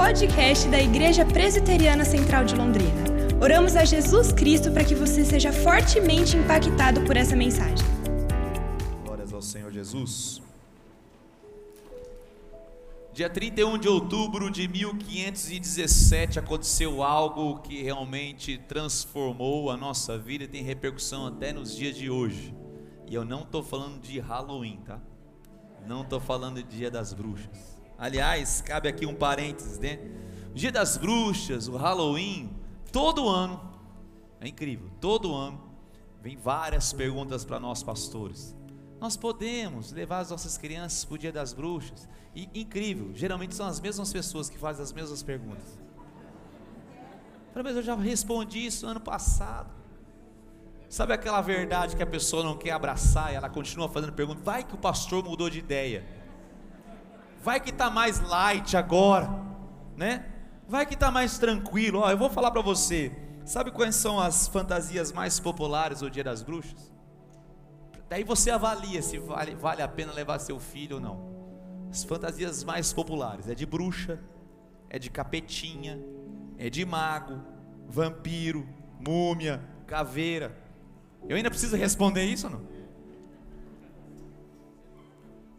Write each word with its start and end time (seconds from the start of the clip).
podcast 0.00 0.66
da 0.68 0.80
Igreja 0.80 1.26
Presbiteriana 1.26 2.06
Central 2.06 2.46
de 2.46 2.56
Londrina. 2.56 3.04
Oramos 3.38 3.76
a 3.76 3.84
Jesus 3.84 4.32
Cristo 4.32 4.72
para 4.72 4.82
que 4.82 4.94
você 4.94 5.26
seja 5.26 5.52
fortemente 5.52 6.38
impactado 6.38 7.02
por 7.02 7.18
essa 7.18 7.36
mensagem. 7.36 7.86
Glórias 9.04 9.30
ao 9.30 9.42
Senhor 9.42 9.70
Jesus. 9.70 10.40
Dia 13.12 13.28
31 13.28 13.76
de 13.76 13.88
outubro 13.88 14.50
de 14.50 14.66
1517 14.66 16.38
aconteceu 16.38 17.02
algo 17.02 17.58
que 17.58 17.82
realmente 17.82 18.56
transformou 18.56 19.70
a 19.70 19.76
nossa 19.76 20.16
vida 20.16 20.44
e 20.44 20.48
tem 20.48 20.62
repercussão 20.62 21.26
até 21.26 21.52
nos 21.52 21.76
dias 21.76 21.94
de 21.94 22.08
hoje. 22.08 22.56
E 23.06 23.14
eu 23.14 23.22
não 23.22 23.42
estou 23.42 23.62
falando 23.62 24.00
de 24.00 24.18
Halloween, 24.18 24.80
tá? 24.82 24.98
Não 25.86 26.00
estou 26.00 26.18
falando 26.18 26.62
de 26.62 26.74
Dia 26.74 26.90
das 26.90 27.12
Bruxas. 27.12 27.69
Aliás, 28.00 28.62
cabe 28.62 28.88
aqui 28.88 29.04
um 29.04 29.14
parênteses, 29.14 29.78
né? 29.78 29.98
O 30.52 30.54
Dia 30.54 30.72
das 30.72 30.96
Bruxas, 30.96 31.68
o 31.68 31.76
Halloween, 31.76 32.50
todo 32.90 33.28
ano, 33.28 33.60
é 34.40 34.48
incrível, 34.48 34.90
todo 34.98 35.34
ano, 35.34 35.60
vem 36.22 36.34
várias 36.34 36.94
perguntas 36.94 37.44
para 37.44 37.60
nós 37.60 37.82
pastores. 37.82 38.56
Nós 38.98 39.18
podemos 39.18 39.92
levar 39.92 40.20
as 40.20 40.30
nossas 40.30 40.56
crianças 40.56 41.04
para 41.04 41.14
o 41.14 41.18
Dia 41.18 41.30
das 41.30 41.52
Bruxas? 41.52 42.08
E 42.34 42.48
incrível, 42.54 43.10
geralmente 43.14 43.54
são 43.54 43.66
as 43.66 43.78
mesmas 43.78 44.10
pessoas 44.10 44.48
que 44.48 44.56
fazem 44.56 44.82
as 44.82 44.94
mesmas 44.94 45.22
perguntas. 45.22 45.78
Menos 47.54 47.76
eu 47.76 47.82
já 47.82 47.94
respondi 47.94 48.64
isso 48.64 48.86
ano 48.86 49.00
passado. 49.00 49.68
Sabe 50.88 51.12
aquela 51.12 51.42
verdade 51.42 51.94
que 51.96 52.02
a 52.02 52.06
pessoa 52.06 52.42
não 52.42 52.56
quer 52.56 52.70
abraçar 52.70 53.30
e 53.30 53.36
ela 53.36 53.50
continua 53.50 53.90
fazendo 53.90 54.14
pergunta? 54.14 54.40
Vai 54.42 54.64
que 54.64 54.74
o 54.74 54.78
pastor 54.78 55.22
mudou 55.22 55.50
de 55.50 55.58
ideia. 55.58 56.19
Vai 57.42 57.58
que 57.60 57.70
está 57.70 57.90
mais 57.90 58.20
light 58.20 58.76
agora, 58.76 59.30
né? 59.96 60.26
Vai 60.68 60.84
que 60.84 60.94
está 60.94 61.10
mais 61.10 61.38
tranquilo. 61.38 62.00
Ó, 62.00 62.10
eu 62.10 62.18
vou 62.18 62.28
falar 62.28 62.50
para 62.50 62.60
você. 62.60 63.12
Sabe 63.44 63.70
quais 63.70 63.96
são 63.96 64.20
as 64.20 64.46
fantasias 64.46 65.10
mais 65.10 65.40
populares 65.40 66.00
do 66.00 66.10
Dia 66.10 66.22
das 66.22 66.42
Bruxas? 66.42 66.92
Daí 68.08 68.24
você 68.24 68.50
avalia 68.50 69.00
se 69.02 69.18
vale, 69.18 69.54
vale 69.54 69.82
a 69.82 69.88
pena 69.88 70.12
levar 70.12 70.38
seu 70.38 70.60
filho 70.60 70.96
ou 70.96 71.00
não. 71.00 71.30
As 71.90 72.04
fantasias 72.04 72.62
mais 72.62 72.92
populares 72.92 73.48
é 73.48 73.54
de 73.54 73.64
bruxa, 73.64 74.20
é 74.88 74.98
de 74.98 75.10
capetinha, 75.10 75.98
é 76.58 76.68
de 76.68 76.84
mago, 76.84 77.40
vampiro, 77.88 78.68
múmia, 79.00 79.62
caveira. 79.86 80.56
Eu 81.28 81.36
ainda 81.36 81.50
preciso 81.50 81.76
responder 81.76 82.24
isso 82.24 82.46
ou 82.46 82.52
não? 82.52 82.79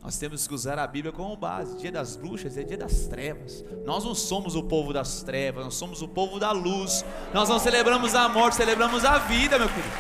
Nós 0.04 0.18
temos 0.18 0.48
que 0.48 0.54
usar 0.54 0.80
a 0.80 0.88
Bíblia 0.88 1.12
como 1.12 1.36
base. 1.36 1.78
Dia 1.78 1.92
das 1.92 2.16
bruxas 2.16 2.58
é 2.58 2.64
dia 2.64 2.78
das 2.78 3.08
trevas. 3.08 3.64
Nós 3.86 4.04
não 4.04 4.16
somos 4.16 4.56
o 4.56 4.64
povo 4.64 4.92
das 4.92 5.22
trevas, 5.22 5.64
nós 5.64 5.76
somos 5.76 6.02
o 6.02 6.08
povo 6.08 6.40
da 6.40 6.52
luz. 6.52 7.06
Nós 7.34 7.48
não 7.48 7.60
celebramos 7.60 8.16
a 8.16 8.28
morte, 8.28 8.56
celebramos 8.56 9.06
a 9.06 9.20
vida, 9.20 9.60
meu 9.60 9.70
querido. 9.70 9.94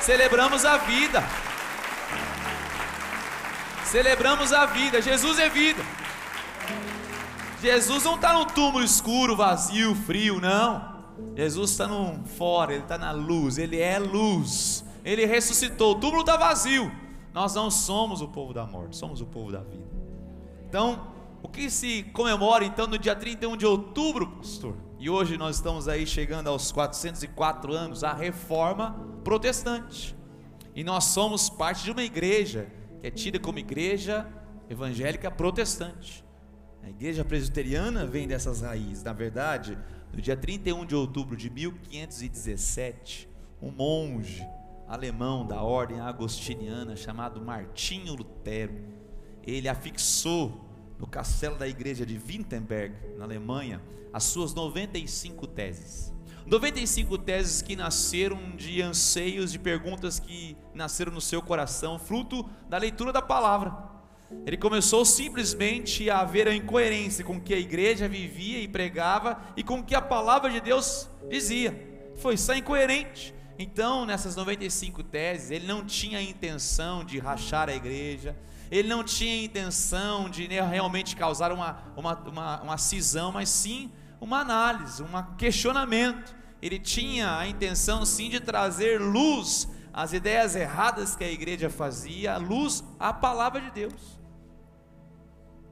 Celebramos 0.00 0.64
a 0.64 0.76
vida. 0.78 1.24
Celebramos 3.84 4.52
a 4.52 4.66
vida. 4.66 5.00
Jesus 5.00 5.38
é 5.38 5.48
vida. 5.48 5.82
Jesus 7.62 8.04
não 8.04 8.16
está 8.16 8.32
num 8.32 8.44
túmulo 8.44 8.84
escuro, 8.84 9.36
vazio, 9.36 9.94
frio, 9.94 10.40
não. 10.40 10.94
Jesus 11.36 11.70
está 11.70 11.88
fora, 12.36 12.74
ele 12.74 12.82
está 12.82 12.98
na 12.98 13.12
luz, 13.12 13.56
ele 13.56 13.80
é 13.80 13.98
luz 13.98 14.84
ele 15.04 15.26
ressuscitou, 15.26 15.92
o 15.92 15.94
túmulo 15.96 16.22
está 16.22 16.36
vazio. 16.36 16.90
Nós 17.34 17.52
não 17.52 17.68
somos 17.68 18.20
o 18.22 18.28
povo 18.28 18.54
da 18.54 18.64
morte, 18.64 18.96
somos 18.96 19.20
o 19.20 19.26
povo 19.26 19.50
da 19.50 19.60
vida. 19.60 19.90
Então, 20.68 21.12
o 21.42 21.48
que 21.48 21.68
se 21.68 22.04
comemora 22.04 22.64
então 22.64 22.86
no 22.86 22.96
dia 22.96 23.16
31 23.16 23.56
de 23.56 23.66
outubro, 23.66 24.28
pastor? 24.36 24.76
E 25.00 25.10
hoje 25.10 25.36
nós 25.36 25.56
estamos 25.56 25.88
aí 25.88 26.06
chegando 26.06 26.46
aos 26.46 26.70
404 26.70 27.72
anos, 27.72 28.04
a 28.04 28.12
reforma 28.12 28.92
protestante. 29.24 30.16
E 30.76 30.84
nós 30.84 31.06
somos 31.06 31.50
parte 31.50 31.82
de 31.82 31.90
uma 31.90 32.04
igreja 32.04 32.68
que 33.00 33.08
é 33.08 33.10
tida 33.10 33.40
como 33.40 33.58
igreja 33.58 34.28
evangélica 34.70 35.28
protestante. 35.28 36.24
A 36.84 36.88
igreja 36.88 37.24
presbiteriana 37.24 38.06
vem 38.06 38.28
dessas 38.28 38.60
raízes. 38.60 39.02
Na 39.02 39.12
verdade, 39.12 39.76
no 40.12 40.22
dia 40.22 40.36
31 40.36 40.86
de 40.86 40.94
outubro 40.94 41.36
de 41.36 41.50
1517, 41.50 43.28
um 43.60 43.72
monge 43.72 44.46
alemão 44.86 45.46
da 45.46 45.62
ordem 45.62 46.00
agostiniana 46.00 46.96
chamado 46.96 47.40
Martinho 47.40 48.14
Lutero. 48.14 48.74
Ele 49.42 49.68
afixou 49.68 50.64
no 50.98 51.06
castelo 51.06 51.56
da 51.56 51.66
igreja 51.68 52.06
de 52.06 52.16
Wittenberg, 52.16 52.94
na 53.16 53.24
Alemanha, 53.24 53.82
as 54.12 54.24
suas 54.24 54.54
95 54.54 55.46
teses. 55.46 56.12
95 56.46 57.16
teses 57.18 57.62
que 57.62 57.74
nasceram 57.74 58.54
de 58.56 58.82
anseios, 58.82 59.50
de 59.50 59.58
perguntas 59.58 60.18
que 60.18 60.56
nasceram 60.74 61.12
no 61.12 61.20
seu 61.20 61.40
coração, 61.40 61.98
fruto 61.98 62.48
da 62.68 62.76
leitura 62.76 63.12
da 63.12 63.22
palavra. 63.22 63.94
Ele 64.46 64.56
começou 64.56 65.04
simplesmente 65.04 66.10
a 66.10 66.24
ver 66.24 66.48
a 66.48 66.54
incoerência 66.54 67.24
com 67.24 67.40
que 67.40 67.54
a 67.54 67.58
igreja 67.58 68.08
vivia 68.08 68.60
e 68.60 68.68
pregava 68.68 69.40
e 69.56 69.62
com 69.62 69.82
que 69.82 69.94
a 69.94 70.02
palavra 70.02 70.50
de 70.50 70.60
Deus 70.60 71.08
dizia. 71.30 72.12
Foi 72.16 72.36
só 72.36 72.54
incoerente. 72.54 73.34
Então, 73.58 74.04
nessas 74.04 74.34
95 74.34 75.02
teses, 75.04 75.50
ele 75.50 75.66
não 75.66 75.84
tinha 75.84 76.20
intenção 76.20 77.04
de 77.04 77.18
rachar 77.18 77.68
a 77.68 77.74
igreja, 77.74 78.36
ele 78.70 78.88
não 78.88 79.04
tinha 79.04 79.44
intenção 79.44 80.28
de 80.28 80.46
realmente 80.46 81.14
causar 81.14 81.52
uma, 81.52 81.78
uma, 81.96 82.14
uma, 82.14 82.62
uma 82.62 82.78
cisão, 82.78 83.30
mas 83.30 83.48
sim 83.48 83.92
uma 84.20 84.40
análise, 84.40 85.02
um 85.02 85.36
questionamento. 85.36 86.34
Ele 86.60 86.78
tinha 86.78 87.38
a 87.38 87.46
intenção 87.46 88.04
sim 88.04 88.28
de 88.28 88.40
trazer 88.40 89.00
luz 89.00 89.68
às 89.92 90.12
ideias 90.12 90.56
erradas 90.56 91.14
que 91.14 91.22
a 91.22 91.30
igreja 91.30 91.70
fazia, 91.70 92.36
luz 92.38 92.82
à 92.98 93.12
palavra 93.12 93.60
de 93.60 93.70
Deus. 93.70 94.18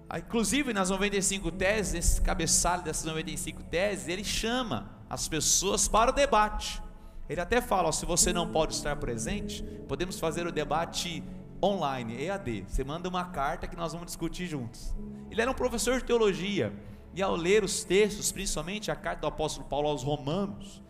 Ah, 0.09 0.19
inclusive 0.19 0.72
nas 0.75 0.91
95 0.91 1.50
teses, 1.53 1.94
esse 1.94 2.20
cabeçalho 2.20 2.82
dessas 2.82 3.06
95 3.06 3.62
teses, 3.64 4.06
ele 4.06 4.22
chama 4.22 4.91
as 5.09 5.26
pessoas 5.26 5.88
para 5.88 6.10
o 6.10 6.14
debate. 6.14 6.82
Ele 7.28 7.40
até 7.40 7.60
fala: 7.60 7.88
ó, 7.88 7.92
se 7.92 8.04
você 8.04 8.32
não 8.32 8.50
pode 8.50 8.74
estar 8.74 8.96
presente, 8.96 9.62
podemos 9.88 10.18
fazer 10.18 10.46
o 10.46 10.52
debate 10.52 11.22
online, 11.62 12.24
EAD. 12.24 12.64
Você 12.68 12.82
manda 12.82 13.08
uma 13.08 13.26
carta 13.26 13.66
que 13.66 13.76
nós 13.76 13.92
vamos 13.92 14.06
discutir 14.06 14.46
juntos. 14.46 14.94
Ele 15.30 15.40
era 15.40 15.50
um 15.50 15.54
professor 15.54 15.98
de 15.98 16.04
teologia 16.04 16.72
e 17.14 17.22
ao 17.22 17.36
ler 17.36 17.62
os 17.62 17.84
textos, 17.84 18.32
principalmente 18.32 18.90
a 18.90 18.96
carta 18.96 19.20
do 19.22 19.26
apóstolo 19.26 19.66
Paulo 19.68 19.88
aos 19.88 20.02
Romanos, 20.02 20.82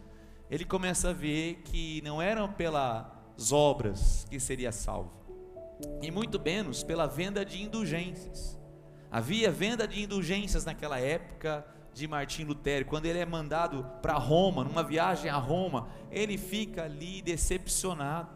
ele 0.49 0.65
começa 0.65 1.11
a 1.11 1.13
ver 1.13 1.63
que 1.65 2.01
não 2.03 2.23
eram 2.23 2.53
pelas 2.53 3.51
obras 3.51 4.27
que 4.31 4.39
seria 4.39 4.71
salvo, 4.71 5.11
e 6.01 6.11
muito 6.11 6.39
menos 6.39 6.85
pela 6.85 7.07
venda 7.07 7.45
de 7.45 7.63
indulgências. 7.63 8.59
Havia 9.11 9.51
venda 9.51 9.87
de 9.87 10.01
indulgências 10.03 10.65
naquela 10.65 10.99
época, 10.99 11.67
de 11.95 12.09
Martim 12.09 12.45
Lutero, 12.45 12.87
quando 12.87 13.07
ele 13.07 13.19
é 13.19 13.27
mandado 13.27 13.85
para 14.01 14.15
Roma, 14.15 14.65
numa 14.65 14.83
viagem 14.83 15.31
a 15.31 15.37
Roma, 15.37 15.89
ele 16.11 16.39
fica 16.39 16.85
ali 16.85 17.21
decepcionado. 17.21 18.31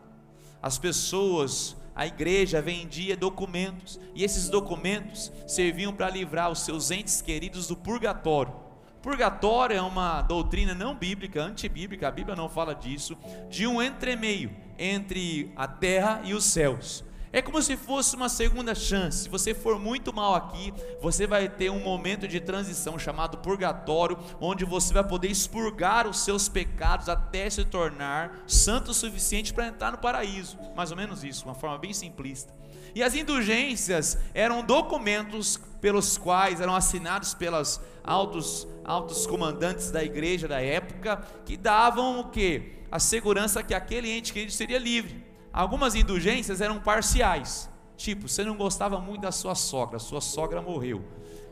As 0.62 0.78
pessoas, 0.78 1.76
a 1.94 2.06
igreja 2.06 2.60
vendia 2.60 3.16
documentos, 3.16 3.98
e 4.14 4.24
esses 4.24 4.48
documentos 4.48 5.32
serviam 5.46 5.92
para 5.92 6.10
livrar 6.10 6.50
os 6.50 6.60
seus 6.60 6.90
entes 6.90 7.22
queridos 7.22 7.66
do 7.68 7.76
purgatório. 7.76 8.54
Purgatório 9.00 9.76
é 9.76 9.82
uma 9.82 10.20
doutrina 10.22 10.74
não 10.74 10.94
bíblica, 10.94 11.42
antibíblica, 11.42 12.08
a 12.08 12.10
Bíblia 12.10 12.34
não 12.34 12.48
fala 12.48 12.74
disso, 12.74 13.16
de 13.48 13.66
um 13.66 13.80
entremeio 13.80 14.50
entre 14.78 15.52
a 15.56 15.68
terra 15.68 16.20
e 16.24 16.34
os 16.34 16.44
céus. 16.44 17.04
É 17.36 17.42
como 17.42 17.60
se 17.60 17.76
fosse 17.76 18.16
uma 18.16 18.30
segunda 18.30 18.74
chance. 18.74 19.24
Se 19.24 19.28
você 19.28 19.52
for 19.52 19.78
muito 19.78 20.10
mal 20.10 20.34
aqui, 20.34 20.72
você 21.02 21.26
vai 21.26 21.50
ter 21.50 21.68
um 21.68 21.80
momento 21.80 22.26
de 22.26 22.40
transição 22.40 22.98
chamado 22.98 23.36
purgatório, 23.36 24.18
onde 24.40 24.64
você 24.64 24.94
vai 24.94 25.04
poder 25.06 25.28
expurgar 25.28 26.06
os 26.06 26.20
seus 26.20 26.48
pecados 26.48 27.10
até 27.10 27.50
se 27.50 27.62
tornar 27.62 28.42
santo 28.46 28.92
o 28.92 28.94
suficiente 28.94 29.52
para 29.52 29.66
entrar 29.66 29.92
no 29.92 29.98
paraíso. 29.98 30.56
Mais 30.74 30.90
ou 30.90 30.96
menos 30.96 31.22
isso, 31.24 31.44
uma 31.44 31.54
forma 31.54 31.76
bem 31.76 31.92
simplista. 31.92 32.54
E 32.94 33.02
as 33.02 33.14
indulgências 33.14 34.16
eram 34.32 34.64
documentos 34.64 35.60
pelos 35.78 36.16
quais 36.16 36.58
eram 36.58 36.74
assinados 36.74 37.34
pelos 37.34 37.78
altos, 38.02 38.66
altos 38.82 39.26
comandantes 39.26 39.90
da 39.90 40.02
igreja 40.02 40.48
da 40.48 40.62
época, 40.62 41.22
que 41.44 41.58
davam 41.58 42.18
o 42.18 42.30
que? 42.30 42.78
A 42.90 42.98
segurança 42.98 43.62
que 43.62 43.74
aquele 43.74 44.10
ente 44.10 44.32
querido 44.32 44.52
seria 44.52 44.78
livre. 44.78 45.25
Algumas 45.56 45.94
indulgências 45.94 46.60
eram 46.60 46.78
parciais. 46.78 47.70
Tipo, 47.96 48.28
você 48.28 48.44
não 48.44 48.54
gostava 48.54 49.00
muito 49.00 49.22
da 49.22 49.32
sua 49.32 49.54
sogra, 49.54 49.98
sua 49.98 50.20
sogra 50.20 50.60
morreu. 50.60 51.02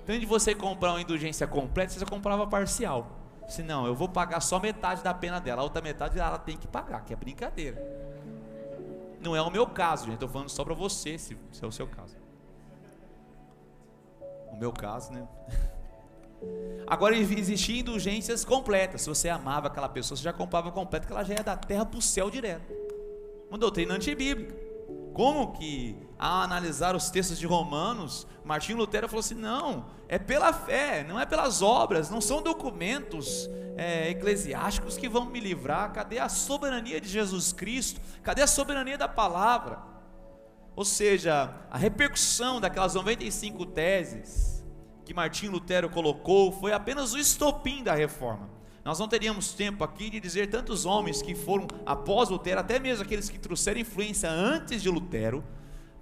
Então, 0.02 0.18
de 0.18 0.26
você 0.26 0.54
comprar 0.54 0.90
uma 0.90 1.00
indulgência 1.00 1.46
completa, 1.46 1.94
você 1.94 2.04
comprava 2.04 2.46
parcial. 2.46 3.18
Se 3.48 3.62
não, 3.62 3.86
eu 3.86 3.94
vou 3.94 4.06
pagar 4.06 4.40
só 4.40 4.60
metade 4.60 5.02
da 5.02 5.14
pena 5.14 5.40
dela, 5.40 5.62
a 5.62 5.64
outra 5.64 5.80
metade 5.80 6.18
ela 6.18 6.38
tem 6.38 6.54
que 6.54 6.66
pagar, 6.66 7.02
que 7.02 7.14
é 7.14 7.16
brincadeira. 7.16 7.82
Não 9.22 9.34
é 9.34 9.40
o 9.40 9.50
meu 9.50 9.66
caso, 9.66 10.04
gente. 10.04 10.14
Estou 10.14 10.28
falando 10.28 10.50
só 10.50 10.62
para 10.62 10.74
você, 10.74 11.16
se, 11.16 11.34
se 11.50 11.64
é 11.64 11.66
o 11.66 11.72
seu 11.72 11.86
caso. 11.86 12.14
O 14.52 14.56
meu 14.56 14.70
caso, 14.70 15.14
né? 15.14 15.26
Agora 16.86 17.16
existiam 17.16 17.78
indulgências 17.78 18.44
completas. 18.44 19.00
Se 19.00 19.08
você 19.08 19.30
amava 19.30 19.68
aquela 19.68 19.88
pessoa, 19.88 20.14
você 20.14 20.22
já 20.22 20.32
comprava 20.32 20.70
completa, 20.70 21.06
que 21.06 21.12
ela 21.14 21.24
já 21.24 21.32
ia 21.32 21.42
da 21.42 21.56
terra 21.56 21.86
para 21.86 21.98
o 21.98 22.02
céu 22.02 22.28
direto. 22.28 22.83
Uma 23.54 23.58
doutrina 23.60 23.94
antibíblica. 23.94 24.52
Como 25.12 25.52
que, 25.52 25.96
ao 26.18 26.42
analisar 26.42 26.96
os 26.96 27.08
textos 27.08 27.38
de 27.38 27.46
Romanos, 27.46 28.26
Martinho 28.44 28.78
Lutero 28.78 29.08
falou 29.08 29.20
assim: 29.20 29.36
não, 29.36 29.86
é 30.08 30.18
pela 30.18 30.52
fé, 30.52 31.04
não 31.08 31.20
é 31.20 31.24
pelas 31.24 31.62
obras, 31.62 32.10
não 32.10 32.20
são 32.20 32.42
documentos 32.42 33.48
é, 33.76 34.10
eclesiásticos 34.10 34.96
que 34.96 35.08
vão 35.08 35.26
me 35.26 35.38
livrar. 35.38 35.92
Cadê 35.92 36.18
a 36.18 36.28
soberania 36.28 37.00
de 37.00 37.08
Jesus 37.08 37.52
Cristo? 37.52 38.00
Cadê 38.24 38.42
a 38.42 38.48
soberania 38.48 38.98
da 38.98 39.06
palavra? 39.06 39.78
Ou 40.74 40.84
seja, 40.84 41.54
a 41.70 41.78
repercussão 41.78 42.60
daquelas 42.60 42.96
95 42.96 43.66
teses 43.66 44.64
que 45.04 45.14
Martinho 45.14 45.52
Lutero 45.52 45.88
colocou 45.88 46.50
foi 46.50 46.72
apenas 46.72 47.14
o 47.14 47.18
estopim 47.18 47.84
da 47.84 47.94
reforma. 47.94 48.53
Nós 48.84 48.98
não 48.98 49.08
teríamos 49.08 49.54
tempo 49.54 49.82
aqui 49.82 50.10
de 50.10 50.20
dizer 50.20 50.50
tantos 50.50 50.84
homens 50.84 51.22
que 51.22 51.34
foram 51.34 51.66
após 51.86 52.28
Lutero, 52.28 52.60
até 52.60 52.78
mesmo 52.78 53.02
aqueles 53.02 53.30
que 53.30 53.38
trouxeram 53.38 53.80
influência 53.80 54.30
antes 54.30 54.82
de 54.82 54.90
Lutero, 54.90 55.42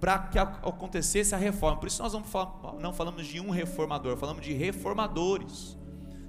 para 0.01 0.19
que 0.19 0.37
acontecesse 0.37 1.33
a 1.33 1.37
reforma. 1.37 1.79
Por 1.79 1.87
isso 1.87 2.03
nós 2.03 2.13
falar, 2.25 2.73
não 2.79 2.91
falamos 2.91 3.25
de 3.25 3.39
um 3.39 3.49
reformador, 3.51 4.17
falamos 4.17 4.43
de 4.43 4.51
reformadores. 4.51 5.77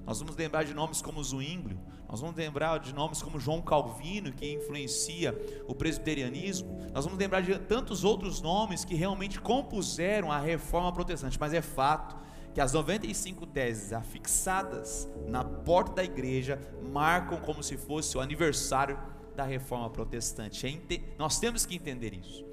Nós 0.07 0.21
vamos 0.21 0.37
lembrar 0.37 0.65
de 0.65 0.73
nomes 0.73 1.03
como 1.03 1.23
Zwinglio, 1.25 1.81
nós 2.09 2.21
vamos 2.21 2.37
lembrar 2.37 2.79
de 2.79 2.95
nomes 2.95 3.21
como 3.21 3.41
João 3.41 3.61
Calvino, 3.61 4.31
que 4.31 4.53
influencia 4.53 5.37
o 5.67 5.75
presbiterianismo. 5.75 6.79
Nós 6.93 7.05
vamos 7.05 7.19
lembrar 7.19 7.41
de 7.41 7.59
tantos 7.59 8.05
outros 8.05 8.41
nomes 8.41 8.85
que 8.85 8.95
realmente 8.95 9.41
compuseram 9.41 10.31
a 10.31 10.39
reforma 10.39 10.93
protestante, 10.93 11.41
mas 11.41 11.53
é 11.53 11.61
fato 11.61 12.17
que 12.55 12.61
as 12.61 12.73
95 12.73 13.47
teses 13.47 13.93
afixadas 13.93 15.09
na 15.27 15.43
porta 15.43 15.97
da 15.97 16.05
igreja 16.05 16.59
marcam 16.81 17.41
como 17.41 17.65
se 17.65 17.77
fosse 17.77 18.17
o 18.17 18.21
aniversário 18.21 18.97
da 19.35 19.43
reforma 19.43 19.91
protestante. 19.91 20.65
É 20.67 21.01
nós 21.19 21.41
temos 21.41 21.67
que 21.67 21.75
entender 21.75 22.15
isso. 22.15 22.47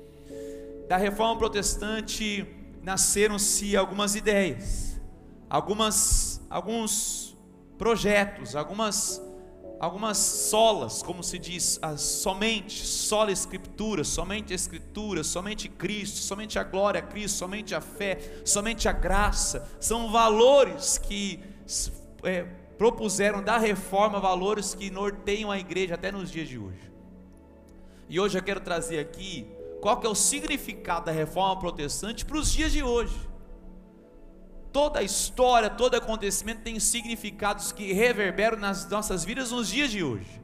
Da 0.90 0.98
reforma 0.98 1.38
protestante 1.38 2.48
nasceram-se 2.82 3.78
algumas 3.78 4.16
ideias, 4.16 5.00
algumas, 5.48 6.42
alguns 6.50 7.38
projetos, 7.78 8.56
algumas 8.56 9.22
algumas 9.82 10.18
solas, 10.18 11.02
como 11.02 11.24
se 11.24 11.40
diz, 11.40 11.80
as, 11.82 12.02
somente, 12.02 12.86
sola 12.86 13.32
escritura, 13.32 14.04
somente 14.04 14.54
a 14.54 14.56
escritura, 14.56 15.24
somente 15.24 15.68
Cristo, 15.68 16.20
somente 16.20 16.60
a 16.60 16.64
glória 16.64 17.00
a 17.00 17.02
Cristo, 17.02 17.40
somente 17.40 17.74
a 17.74 17.82
fé, 17.82 18.44
somente 18.46 18.88
a 18.88 18.92
graça, 18.92 19.68
são 19.80 20.12
valores 20.12 21.00
que 21.00 21.40
é, 22.22 22.44
propuseram 22.78 23.42
da 23.42 23.58
reforma, 23.58 24.20
valores 24.20 24.76
que 24.76 24.92
norteiam 24.92 25.50
a 25.50 25.58
igreja 25.58 25.96
até 25.96 26.12
nos 26.12 26.30
dias 26.30 26.48
de 26.48 26.60
hoje. 26.60 26.92
E 28.08 28.20
hoje 28.20 28.38
eu 28.38 28.44
quero 28.44 28.60
trazer 28.60 29.00
aqui 29.00 29.48
qual 29.82 30.00
que 30.00 30.06
é 30.06 30.10
o 30.12 30.14
significado 30.14 31.08
da 31.08 31.12
reforma 31.12 31.60
protestante 31.60 32.24
para 32.24 32.38
os 32.38 32.52
dias 32.52 32.72
de 32.72 32.84
hoje. 32.84 33.31
Toda 34.72 35.04
história, 35.04 35.70
todo 35.70 35.96
acontecimento 35.96 36.62
tem 36.62 36.80
significados 36.80 37.72
que 37.72 37.92
reverberam 37.92 38.58
nas 38.58 38.88
nossas 38.90 39.26
vidas 39.26 39.52
nos 39.52 39.68
dias 39.68 39.92
de 39.92 40.04
hoje. 40.04 40.42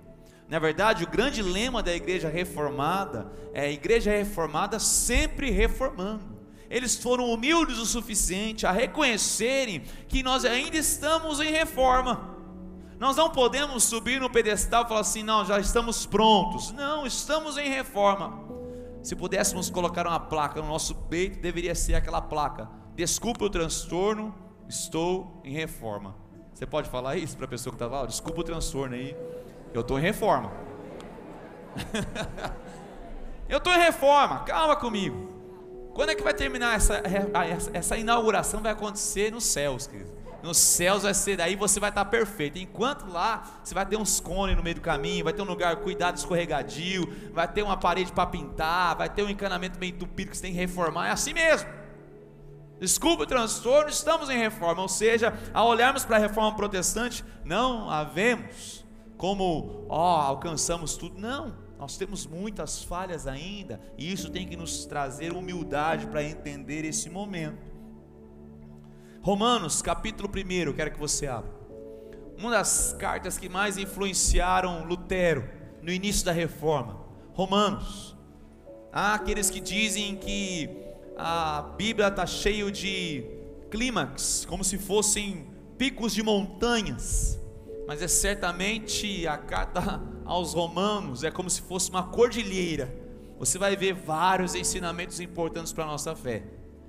Na 0.50 0.60
verdade, 0.60 1.04
o 1.04 1.10
grande 1.10 1.42
lema 1.42 1.84
da 1.84 1.94
igreja 1.94 2.30
reformada 2.30 3.32
é 3.54 3.62
a 3.62 3.72
igreja 3.72 4.12
reformada 4.12 4.80
sempre 4.80 5.50
reformando. 5.52 6.38
Eles 6.70 6.96
foram 6.96 7.32
humildes 7.32 7.78
o 7.78 7.86
suficiente 7.86 8.66
a 8.66 8.72
reconhecerem 8.72 9.84
que 10.08 10.22
nós 10.24 10.44
ainda 10.44 10.78
estamos 10.78 11.40
em 11.40 11.52
reforma. 11.52 12.36
Nós 13.00 13.16
não 13.16 13.30
podemos 13.30 13.84
subir 13.84 14.20
no 14.20 14.30
pedestal 14.30 14.84
e 14.84 14.88
falar 14.88 15.02
assim, 15.02 15.24
não, 15.24 15.46
já 15.46 15.60
estamos 15.60 16.06
prontos. 16.06 16.72
Não, 16.72 17.06
estamos 17.06 17.58
em 17.58 17.70
reforma. 17.70 18.46
Se 19.04 19.16
pudéssemos 19.16 19.70
colocar 19.70 20.08
uma 20.08 20.20
placa 20.20 20.62
no 20.62 20.68
nosso 20.68 20.96
peito, 20.96 21.40
deveria 21.40 21.76
ser 21.76 21.94
aquela 21.96 22.22
placa: 22.22 22.70
Desculpe 22.98 23.44
o 23.44 23.50
transtorno, 23.50 24.34
estou 24.68 25.40
em 25.44 25.54
reforma. 25.54 26.16
Você 26.52 26.66
pode 26.66 26.90
falar 26.90 27.16
isso 27.16 27.38
para 27.38 27.46
a 27.46 27.48
pessoa 27.48 27.72
que 27.72 27.76
está 27.76 27.86
lá? 27.86 28.08
Desculpa 28.08 28.42
o 28.42 28.44
transtorno 28.44 28.96
aí, 28.96 29.16
eu 29.72 29.82
estou 29.82 30.00
em 30.00 30.02
reforma. 30.02 30.52
eu 33.48 33.60
estou 33.60 33.72
em 33.72 33.78
reforma, 33.78 34.40
calma 34.40 34.76
comigo. 34.76 35.30
Quando 35.94 36.10
é 36.10 36.16
que 36.16 36.24
vai 36.24 36.34
terminar 36.34 36.76
essa, 36.76 37.04
essa 37.72 37.96
inauguração? 37.96 38.64
Vai 38.64 38.72
acontecer 38.72 39.32
nos 39.32 39.44
céus, 39.44 39.86
querido. 39.86 40.10
Nos 40.42 40.58
céus 40.58 41.04
vai 41.04 41.14
ser, 41.14 41.38
daí 41.38 41.56
você 41.56 41.80
vai 41.80 41.90
estar 41.90 42.06
perfeito. 42.06 42.58
Enquanto 42.58 43.08
lá, 43.12 43.62
você 43.64 43.76
vai 43.76 43.86
ter 43.86 43.96
uns 43.96 44.20
cones 44.20 44.58
no 44.58 44.64
meio 44.64 44.78
do 44.78 44.82
caminho, 44.82 45.24
vai 45.24 45.34
ter 45.34 45.44
um 45.44 45.46
lugar 45.46 45.76
cuidado 45.76 46.18
escorregadio, 46.18 47.08
vai 47.32 47.48
ter 47.48 47.62
uma 47.62 47.78
parede 47.78 48.12
para 48.12 48.26
pintar, 48.26 48.96
vai 48.96 49.08
ter 49.08 49.22
um 49.22 49.30
encanamento 49.30 49.80
meio 49.80 49.92
entupido 49.92 50.32
que 50.32 50.38
você 50.38 50.42
tem 50.42 50.52
que 50.52 50.58
reformar. 50.58 51.10
É 51.10 51.12
assim 51.12 51.32
mesmo. 51.32 51.86
Desculpa 52.80 53.24
o 53.24 53.28
transtorno, 53.28 53.90
estamos 53.90 54.30
em 54.30 54.38
reforma. 54.38 54.82
Ou 54.82 54.90
seja, 54.90 55.34
ao 55.54 55.68
olharmos 55.68 56.06
para 56.06 56.18
a 56.18 56.20
reforma 56.20 56.56
protestante, 56.56 57.24
não 57.44 57.90
havemos 57.90 58.86
como, 59.18 59.86
ó, 59.90 60.22
alcançamos 60.22 60.96
tudo. 60.96 61.20
Não, 61.20 61.56
nós 61.80 61.98
temos 61.98 62.26
muitas 62.26 62.84
falhas 62.84 63.28
ainda, 63.28 63.82
e 63.98 64.12
isso 64.12 64.30
tem 64.30 64.48
que 64.48 64.56
nos 64.56 64.86
trazer 64.86 65.34
humildade 65.34 66.08
para 66.08 66.24
entender 66.24 66.86
esse 66.86 67.10
momento. 67.10 67.76
Romanos, 69.22 69.82
capítulo 69.82 70.30
1, 70.30 70.74
quero 70.74 70.92
que 70.92 71.00
você 71.00 71.28
abra. 71.28 71.52
Uma 72.38 72.52
das 72.52 72.94
cartas 72.94 73.38
que 73.38 73.50
mais 73.50 73.78
influenciaram 73.78 74.86
Lutero 74.86 75.50
no 75.82 75.92
início 75.92 76.26
da 76.26 76.32
reforma. 76.32 77.02
Romanos. 77.34 78.16
Há 78.94 79.16
aqueles 79.16 79.50
que 79.50 79.60
dizem 79.60 80.16
que 80.16 80.87
a 81.18 81.74
Bíblia 81.76 82.10
está 82.10 82.28
cheio 82.28 82.72
de 82.72 83.24
clímax, 83.72 84.46
como 84.46 84.64
se 84.64 84.78
fossem 84.78 85.48
picos 85.76 86.14
de 86.14 86.22
montanhas, 86.22 87.40
mas 87.88 88.04
é 88.04 88.08
certamente 88.08 89.26
a 89.26 89.38
carta 89.38 90.02
aos 90.26 90.54
Romanos 90.54 91.24
é 91.24 91.32
como 91.32 91.50
se 91.50 91.62
fosse 91.62 91.90
uma 91.90 92.04
cordilheira. 92.04 92.94
Você 93.40 93.58
vai 93.58 93.76
ver 93.76 93.94
vários 93.94 94.54
ensinamentos 94.54 95.20
importantes 95.20 95.74
para 95.74 95.86
a 95.86 95.88
nossa 95.88 96.16
fé. 96.16 96.44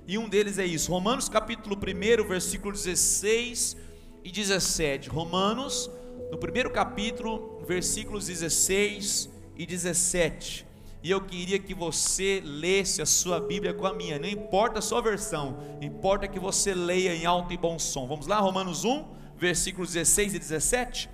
E 0.07 0.17
um 0.17 0.29
deles 0.29 0.59
é 0.59 0.65
isso, 0.65 0.91
Romanos 0.91 1.27
capítulo 1.27 1.75
1, 1.75 2.27
versículo 2.27 2.71
16 2.73 3.77
e 4.23 4.31
17. 4.31 5.09
Romanos, 5.09 5.89
no 6.31 6.37
primeiro 6.37 6.69
capítulo, 6.69 7.63
versículos 7.65 8.27
16 8.27 9.29
e 9.55 9.65
17. 9.65 10.68
E 11.01 11.09
eu 11.09 11.21
queria 11.21 11.57
que 11.57 11.73
você 11.73 12.41
lesse 12.43 13.01
a 13.01 13.05
sua 13.05 13.39
Bíblia 13.39 13.73
com 13.73 13.87
a 13.87 13.93
minha, 13.93 14.19
não 14.19 14.27
importa 14.27 14.79
a 14.79 14.81
sua 14.81 15.01
versão, 15.01 15.57
importa 15.81 16.27
que 16.27 16.39
você 16.39 16.73
leia 16.73 17.15
em 17.15 17.25
alto 17.25 17.53
e 17.53 17.57
bom 17.57 17.79
som. 17.79 18.05
Vamos 18.05 18.27
lá, 18.27 18.39
Romanos 18.39 18.83
1, 18.83 19.05
versículos 19.37 19.93
16 19.93 20.33
e 20.33 20.39
17. 20.39 21.09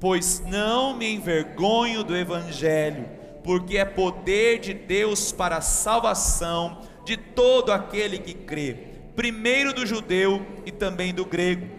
Pois 0.00 0.40
não 0.40 0.96
me 0.96 1.08
envergonho 1.08 2.02
do 2.02 2.16
Evangelho, 2.16 3.08
porque 3.44 3.78
é 3.78 3.84
poder 3.84 4.58
de 4.58 4.74
Deus 4.74 5.30
para 5.30 5.58
a 5.58 5.62
salvação 5.62 6.82
de 7.04 7.16
todo 7.16 7.70
aquele 7.70 8.18
que 8.18 8.34
crê, 8.34 8.76
primeiro 9.14 9.72
do 9.72 9.86
judeu 9.86 10.44
e 10.66 10.72
também 10.72 11.14
do 11.14 11.24
grego, 11.24 11.77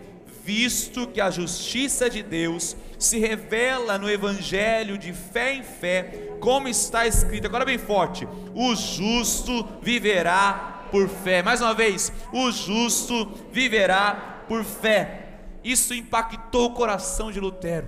visto 0.50 1.06
que 1.06 1.22
a 1.22 1.30
justiça 1.30 2.10
de 2.10 2.24
Deus 2.24 2.76
se 2.98 3.20
revela 3.20 4.00
no 4.00 4.10
Evangelho 4.10 4.98
de 4.98 5.14
fé 5.14 5.54
em 5.54 5.62
fé 5.62 6.38
como 6.40 6.68
está 6.68 7.06
escrito, 7.06 7.46
agora 7.46 7.64
bem 7.64 7.78
forte: 7.78 8.28
o 8.56 8.74
justo 8.74 9.64
viverá 9.80 10.88
por 10.90 11.08
fé. 11.08 11.44
Mais 11.44 11.62
uma 11.62 11.76
vez, 11.76 12.12
o 12.34 12.50
justo 12.50 13.32
viverá 13.52 14.44
por 14.48 14.64
fé. 14.64 15.38
Isso 15.64 15.94
impactou 15.94 16.66
o 16.66 16.74
coração 16.74 17.32
de 17.32 17.40
Lutero. 17.40 17.88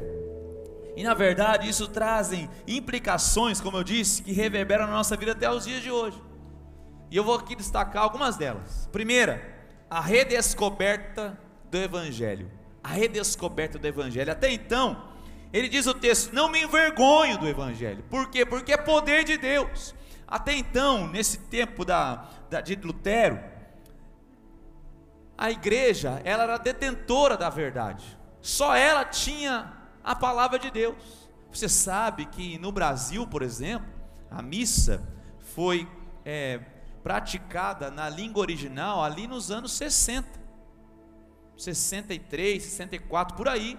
E 0.95 1.01
na 1.01 1.15
verdade, 1.15 1.67
isso 1.67 1.87
trazem 1.87 2.47
implicações, 2.67 3.59
como 3.59 3.77
eu 3.77 3.83
disse, 3.83 4.21
que 4.21 4.33
reverberam 4.33 4.85
na 4.85 4.93
nossa 4.93 5.17
vida 5.17 5.31
até 5.31 5.49
os 5.49 5.65
dias 5.65 5.81
de 5.81 5.89
hoje. 5.89 6.21
E 7.09 7.17
eu 7.17 7.23
vou 7.23 7.33
aqui 7.33 7.55
destacar 7.55 8.03
algumas 8.03 8.37
delas. 8.37 8.87
Primeira, 8.91 9.41
a 9.89 9.99
redescoberta 9.99 11.35
do 11.71 11.77
Evangelho. 11.77 12.51
A 12.83 12.89
redescoberta 12.89 13.79
do 13.79 13.87
Evangelho. 13.87 14.31
Até 14.31 14.51
então, 14.51 15.01
ele 15.53 15.69
diz 15.69 15.87
o 15.87 15.93
texto: 15.93 16.33
Não 16.33 16.49
me 16.49 16.61
envergonho 16.61 17.37
do 17.37 17.47
Evangelho. 17.47 18.03
Por 18.09 18.29
quê? 18.29 18.45
Porque 18.45 18.73
é 18.73 18.77
poder 18.77 19.23
de 19.23 19.37
Deus. 19.37 19.95
Até 20.27 20.53
então, 20.53 21.07
nesse 21.07 21.37
tempo 21.37 21.83
da, 21.83 22.29
da, 22.49 22.61
de 22.61 22.75
Lutero, 22.75 23.39
a 25.37 25.49
igreja 25.49 26.21
ela 26.23 26.43
era 26.43 26.57
detentora 26.57 27.35
da 27.35 27.49
verdade. 27.49 28.05
Só 28.41 28.75
ela 28.75 29.05
tinha 29.05 29.73
a 30.03 30.15
palavra 30.15 30.59
de 30.59 30.69
Deus. 30.69 31.29
Você 31.51 31.67
sabe 31.67 32.25
que 32.25 32.57
no 32.57 32.71
Brasil, 32.71 33.27
por 33.27 33.41
exemplo, 33.41 33.87
a 34.29 34.41
missa 34.41 35.05
foi 35.53 35.87
é, 36.23 36.59
praticada 37.03 37.91
na 37.91 38.07
língua 38.07 38.41
original 38.41 39.03
ali 39.03 39.27
nos 39.27 39.51
anos 39.51 39.73
60. 39.73 40.40
63, 41.61 42.63
64, 42.63 43.35
por 43.35 43.47
aí. 43.47 43.77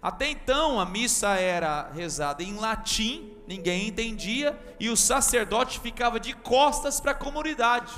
Até 0.00 0.28
então 0.28 0.78
a 0.78 0.86
missa 0.86 1.34
era 1.34 1.90
rezada 1.90 2.42
em 2.42 2.54
latim, 2.56 3.36
ninguém 3.46 3.88
entendia, 3.88 4.58
e 4.78 4.88
o 4.88 4.96
sacerdote 4.96 5.80
ficava 5.80 6.20
de 6.20 6.34
costas 6.34 7.00
para 7.00 7.12
a 7.12 7.14
comunidade. 7.14 7.92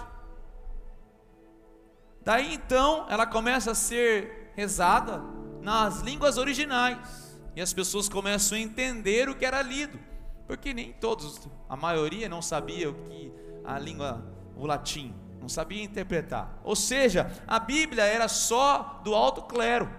Daí 2.24 2.54
então 2.54 3.06
ela 3.08 3.26
começa 3.26 3.72
a 3.72 3.74
ser 3.74 4.52
rezada 4.56 5.22
nas 5.60 6.00
línguas 6.00 6.38
originais, 6.38 7.38
e 7.54 7.60
as 7.60 7.72
pessoas 7.72 8.08
começam 8.08 8.56
a 8.56 8.60
entender 8.60 9.28
o 9.28 9.34
que 9.34 9.44
era 9.44 9.60
lido, 9.60 9.98
porque 10.46 10.72
nem 10.72 10.92
todos, 10.92 11.48
a 11.68 11.76
maioria 11.76 12.28
não 12.28 12.40
sabia 12.40 12.88
o 12.88 12.94
que 12.94 13.32
a 13.64 13.78
língua, 13.78 14.24
o 14.56 14.66
latim, 14.66 15.14
não 15.48 15.54
sabia 15.54 15.82
interpretar. 15.82 16.60
Ou 16.62 16.76
seja, 16.76 17.32
a 17.46 17.58
Bíblia 17.58 18.04
era 18.04 18.28
só 18.28 19.00
do 19.02 19.14
alto 19.14 19.40
clero. 19.42 19.90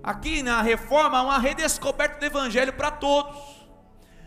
Aqui 0.00 0.44
na 0.44 0.62
reforma 0.62 1.18
há 1.18 1.22
uma 1.22 1.38
redescoberta 1.38 2.20
do 2.20 2.24
Evangelho 2.24 2.72
para 2.72 2.92
todos. 2.92 3.36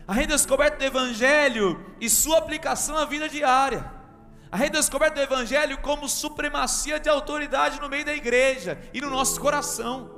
A 0.06 0.12
redescoberta 0.12 0.76
do 0.76 0.84
Evangelho 0.84 1.94
e 1.98 2.10
sua 2.10 2.38
aplicação 2.38 2.98
à 2.98 3.06
vida 3.06 3.26
diária. 3.26 3.90
A 4.50 4.56
redescoberta 4.58 5.14
do 5.14 5.22
Evangelho 5.22 5.78
como 5.78 6.10
supremacia 6.10 7.00
de 7.00 7.08
autoridade 7.08 7.80
no 7.80 7.88
meio 7.88 8.04
da 8.04 8.14
igreja 8.14 8.78
e 8.92 9.00
no 9.00 9.08
nosso 9.08 9.40
coração. 9.40 10.10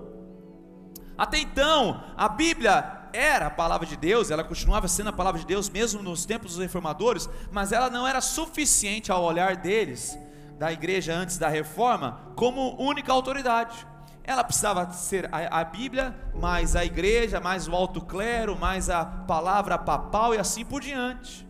Até 1.17 1.39
então, 1.39 2.03
a 2.17 2.29
Bíblia 2.29 3.04
era 3.15 3.47
a 3.47 3.51
palavra 3.51 3.87
de 3.87 3.97
Deus, 3.97 4.31
ela 4.31 4.43
continuava 4.43 4.89
sendo 4.89 5.11
a 5.11 5.13
palavra 5.13 5.41
de 5.41 5.47
Deus 5.47 5.71
mesmo 5.71 6.03
nos 6.03 6.27
tempos 6.27 6.53
dos 6.53 6.61
reformadores, 6.61 7.31
mas 7.53 7.71
ela 7.71 7.89
não 7.89 8.07
era 8.07 8.21
suficiente 8.21 9.13
ao 9.13 9.23
olhar 9.23 9.57
deles, 9.57 10.19
da 10.59 10.73
igreja 10.73 11.15
antes 11.15 11.39
da 11.39 11.49
reforma, 11.49 12.33
como 12.35 12.77
única 12.81 13.13
autoridade. 13.13 13.87
Ela 14.25 14.43
precisava 14.43 14.91
ser 14.93 15.29
a, 15.33 15.61
a 15.61 15.65
Bíblia, 15.65 16.15
mais 16.35 16.75
a 16.75 16.85
igreja, 16.85 17.41
mais 17.41 17.69
o 17.69 17.75
alto 17.75 18.01
clero, 18.01 18.59
mais 18.59 18.91
a 18.91 19.05
palavra 19.05 19.79
papal 19.79 20.35
e 20.35 20.39
assim 20.39 20.65
por 20.65 20.81
diante. 20.81 21.47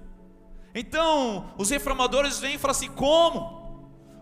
Então, 0.74 1.46
os 1.56 1.70
reformadores 1.70 2.40
vêm 2.40 2.56
e 2.56 2.58
falam 2.58 2.72
assim: 2.72 2.90
como? 2.90 3.62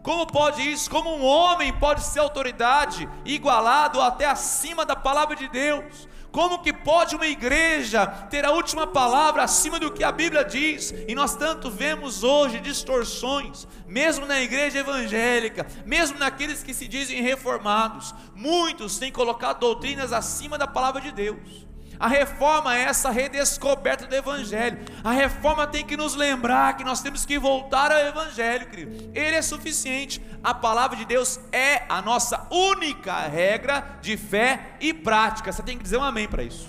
Como 0.02 0.26
pode 0.26 0.60
isso? 0.60 0.90
Como 0.90 1.10
um 1.10 1.24
homem 1.24 1.72
pode 1.72 2.02
ser 2.02 2.18
autoridade, 2.20 3.08
igualado 3.24 4.00
até 4.00 4.26
acima 4.26 4.84
da 4.84 4.94
palavra 4.94 5.34
de 5.34 5.48
Deus? 5.48 6.08
Como 6.32 6.62
que 6.62 6.72
pode 6.72 7.14
uma 7.14 7.26
igreja 7.26 8.06
ter 8.06 8.42
a 8.46 8.52
última 8.52 8.86
palavra 8.86 9.42
acima 9.42 9.78
do 9.78 9.92
que 9.92 10.02
a 10.02 10.10
Bíblia 10.10 10.42
diz? 10.42 10.92
E 11.06 11.14
nós 11.14 11.36
tanto 11.36 11.70
vemos 11.70 12.24
hoje 12.24 12.58
distorções, 12.58 13.68
mesmo 13.86 14.24
na 14.24 14.40
igreja 14.40 14.78
evangélica, 14.78 15.66
mesmo 15.84 16.18
naqueles 16.18 16.62
que 16.62 16.72
se 16.72 16.88
dizem 16.88 17.20
reformados, 17.20 18.14
muitos 18.34 18.98
têm 18.98 19.12
colocado 19.12 19.60
doutrinas 19.60 20.10
acima 20.10 20.56
da 20.56 20.66
palavra 20.66 21.02
de 21.02 21.12
Deus. 21.12 21.71
A 22.02 22.08
reforma 22.08 22.76
é 22.76 22.80
essa 22.80 23.10
redescoberta 23.10 24.08
do 24.08 24.14
Evangelho. 24.16 24.84
A 25.04 25.12
reforma 25.12 25.68
tem 25.68 25.86
que 25.86 25.96
nos 25.96 26.16
lembrar 26.16 26.76
que 26.76 26.82
nós 26.82 27.00
temos 27.00 27.24
que 27.24 27.38
voltar 27.38 27.92
ao 27.92 27.98
Evangelho, 28.00 28.66
querido. 28.66 29.12
Ele 29.14 29.36
é 29.36 29.40
suficiente. 29.40 30.20
A 30.42 30.52
palavra 30.52 30.96
de 30.96 31.04
Deus 31.04 31.38
é 31.52 31.84
a 31.88 32.02
nossa 32.02 32.48
única 32.50 33.28
regra 33.28 33.98
de 34.00 34.16
fé 34.16 34.74
e 34.80 34.92
prática. 34.92 35.52
Você 35.52 35.62
tem 35.62 35.76
que 35.76 35.84
dizer 35.84 35.96
um 35.96 36.02
amém 36.02 36.26
para 36.26 36.42
isso. 36.42 36.68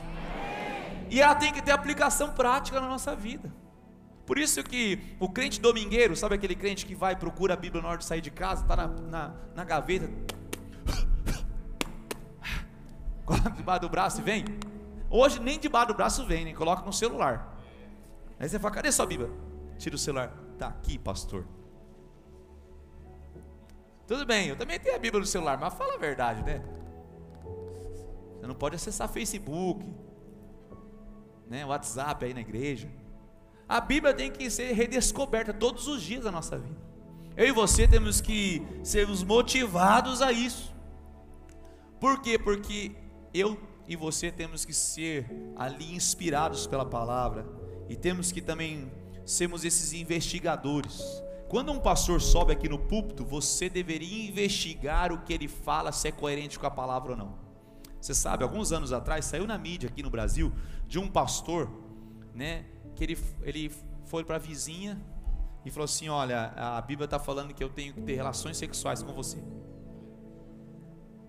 E 1.09 1.19
ela 1.19 1.33
tem 1.33 1.51
que 1.51 1.63
ter 1.63 1.71
aplicação 1.71 2.29
prática 2.29 2.79
na 2.79 2.87
nossa 2.87 3.15
vida. 3.15 3.51
Por 4.27 4.37
isso 4.37 4.61
que 4.63 5.15
o 5.19 5.27
crente 5.27 5.59
domingueiro, 5.59 6.15
sabe 6.15 6.35
aquele 6.35 6.53
crente 6.53 6.85
que 6.85 6.93
vai, 6.93 7.15
procura 7.15 7.55
a 7.55 7.57
Bíblia 7.57 7.81
na 7.81 7.89
hora 7.89 7.97
de 7.97 8.05
sair 8.05 8.21
de 8.21 8.29
casa, 8.29 8.61
está 8.61 8.75
na, 8.75 8.87
na, 8.87 9.31
na 9.55 9.63
gaveta, 9.63 10.07
coloca 13.25 13.49
debaixo 13.49 13.81
do 13.81 13.89
braço 13.89 14.21
e 14.21 14.23
vem. 14.23 14.72
Hoje 15.15 15.39
nem 15.39 15.59
debaixo 15.59 15.89
do 15.89 15.93
braço 15.93 16.25
vem, 16.25 16.43
nem 16.43 16.55
coloca 16.55 16.81
no 16.81 16.91
celular. 16.91 17.55
Aí 18.39 18.49
você 18.49 18.57
fala, 18.57 18.73
cadê 18.73 18.91
sua 18.91 19.05
Bíblia? 19.05 19.29
Tira 19.77 19.95
o 19.95 19.99
celular. 19.99 20.33
Está 20.53 20.69
aqui, 20.69 20.97
pastor. 20.97 21.45
Tudo 24.07 24.25
bem, 24.25 24.47
eu 24.47 24.55
também 24.55 24.79
tenho 24.79 24.95
a 24.95 24.97
Bíblia 24.97 25.19
no 25.19 25.25
celular, 25.27 25.55
mas 25.59 25.71
fala 25.75 25.93
a 25.93 25.97
verdade, 25.97 26.41
né? 26.41 26.63
Você 28.39 28.47
não 28.47 28.55
pode 28.55 28.75
acessar 28.75 29.07
Facebook, 29.07 29.85
né, 31.47 31.63
WhatsApp 31.63 32.25
aí 32.25 32.33
na 32.33 32.41
igreja. 32.41 32.91
A 33.69 33.79
Bíblia 33.79 34.15
tem 34.15 34.31
que 34.31 34.49
ser 34.49 34.73
redescoberta 34.73 35.53
todos 35.53 35.87
os 35.87 36.01
dias 36.01 36.23
da 36.23 36.31
nossa 36.31 36.57
vida. 36.57 36.81
Eu 37.37 37.47
e 37.47 37.51
você 37.51 37.87
temos 37.87 38.19
que 38.19 38.65
sermos 38.83 39.23
motivados 39.23 40.23
a 40.23 40.31
isso. 40.31 40.73
Por 41.99 42.19
quê? 42.19 42.39
Porque 42.39 42.95
eu 43.31 43.55
e 43.87 43.95
você 43.95 44.31
temos 44.31 44.65
que 44.65 44.73
ser 44.73 45.25
ali 45.55 45.93
inspirados 45.93 46.65
pela 46.67 46.85
palavra 46.85 47.45
e 47.89 47.95
temos 47.95 48.31
que 48.31 48.41
também 48.41 48.91
sermos 49.25 49.63
esses 49.65 49.93
investigadores. 49.93 51.01
Quando 51.49 51.71
um 51.71 51.79
pastor 51.79 52.21
sobe 52.21 52.53
aqui 52.53 52.67
no 52.67 52.79
púlpito, 52.79 53.23
você 53.23 53.69
deveria 53.69 54.27
investigar 54.29 55.11
o 55.11 55.21
que 55.21 55.33
ele 55.33 55.47
fala, 55.47 55.91
se 55.91 56.07
é 56.07 56.11
coerente 56.11 56.57
com 56.57 56.65
a 56.65 56.71
palavra 56.71 57.11
ou 57.11 57.17
não. 57.17 57.37
Você 58.01 58.13
sabe, 58.13 58.43
alguns 58.43 58.71
anos 58.71 58.91
atrás 58.91 59.25
saiu 59.25 59.45
na 59.45 59.57
mídia 59.57 59.89
aqui 59.89 60.01
no 60.01 60.09
Brasil 60.09 60.51
de 60.87 60.99
um 60.99 61.07
pastor, 61.07 61.69
né, 62.33 62.65
que 62.95 63.03
ele, 63.03 63.17
ele 63.43 63.71
foi 64.05 64.23
para 64.23 64.35
a 64.35 64.39
vizinha 64.39 65.01
e 65.65 65.71
falou 65.71 65.85
assim: 65.85 66.09
Olha, 66.09 66.53
a 66.55 66.81
Bíblia 66.81 67.05
está 67.05 67.19
falando 67.19 67.53
que 67.53 67.63
eu 67.63 67.69
tenho 67.69 67.93
que 67.93 68.01
ter 68.01 68.15
relações 68.15 68.57
sexuais 68.57 69.01
com 69.01 69.13
você. 69.13 69.41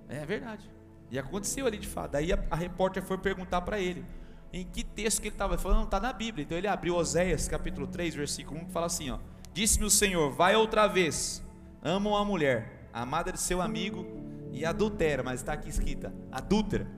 É 0.08 0.25
verdade. 0.26 0.73
E 1.14 1.18
aconteceu 1.18 1.64
ali 1.64 1.78
de 1.78 1.87
fato. 1.87 2.11
Daí 2.11 2.33
a, 2.33 2.44
a 2.50 2.56
repórter 2.56 3.00
foi 3.00 3.16
perguntar 3.16 3.61
para 3.61 3.78
ele 3.78 4.04
em 4.52 4.64
que 4.64 4.83
texto 4.83 5.21
que 5.23 5.28
ele 5.28 5.35
estava 5.37 5.56
falando, 5.56 5.78
não 5.78 5.85
está 5.85 6.00
na 6.00 6.12
Bíblia. 6.12 6.42
Então 6.42 6.59
ele 6.59 6.66
abriu 6.66 6.97
Oséias 6.97 7.47
capítulo 7.47 7.87
3, 7.87 8.16
versículo 8.16 8.59
1, 8.62 8.64
que 8.64 8.73
fala 8.73 8.87
assim: 8.87 9.11
ó, 9.11 9.21
Disse-me 9.52 9.85
o 9.85 9.90
Senhor, 9.90 10.33
vai 10.33 10.56
outra 10.56 10.88
vez, 10.88 11.40
ama 11.80 12.11
uma 12.11 12.25
mulher, 12.25 12.88
amada 12.92 13.30
de 13.30 13.38
seu 13.38 13.62
amigo, 13.62 14.04
e 14.52 14.64
adultera, 14.64 15.23
mas 15.23 15.38
está 15.38 15.52
aqui 15.52 15.68
escrita, 15.68 16.12
adúltera. 16.33 16.88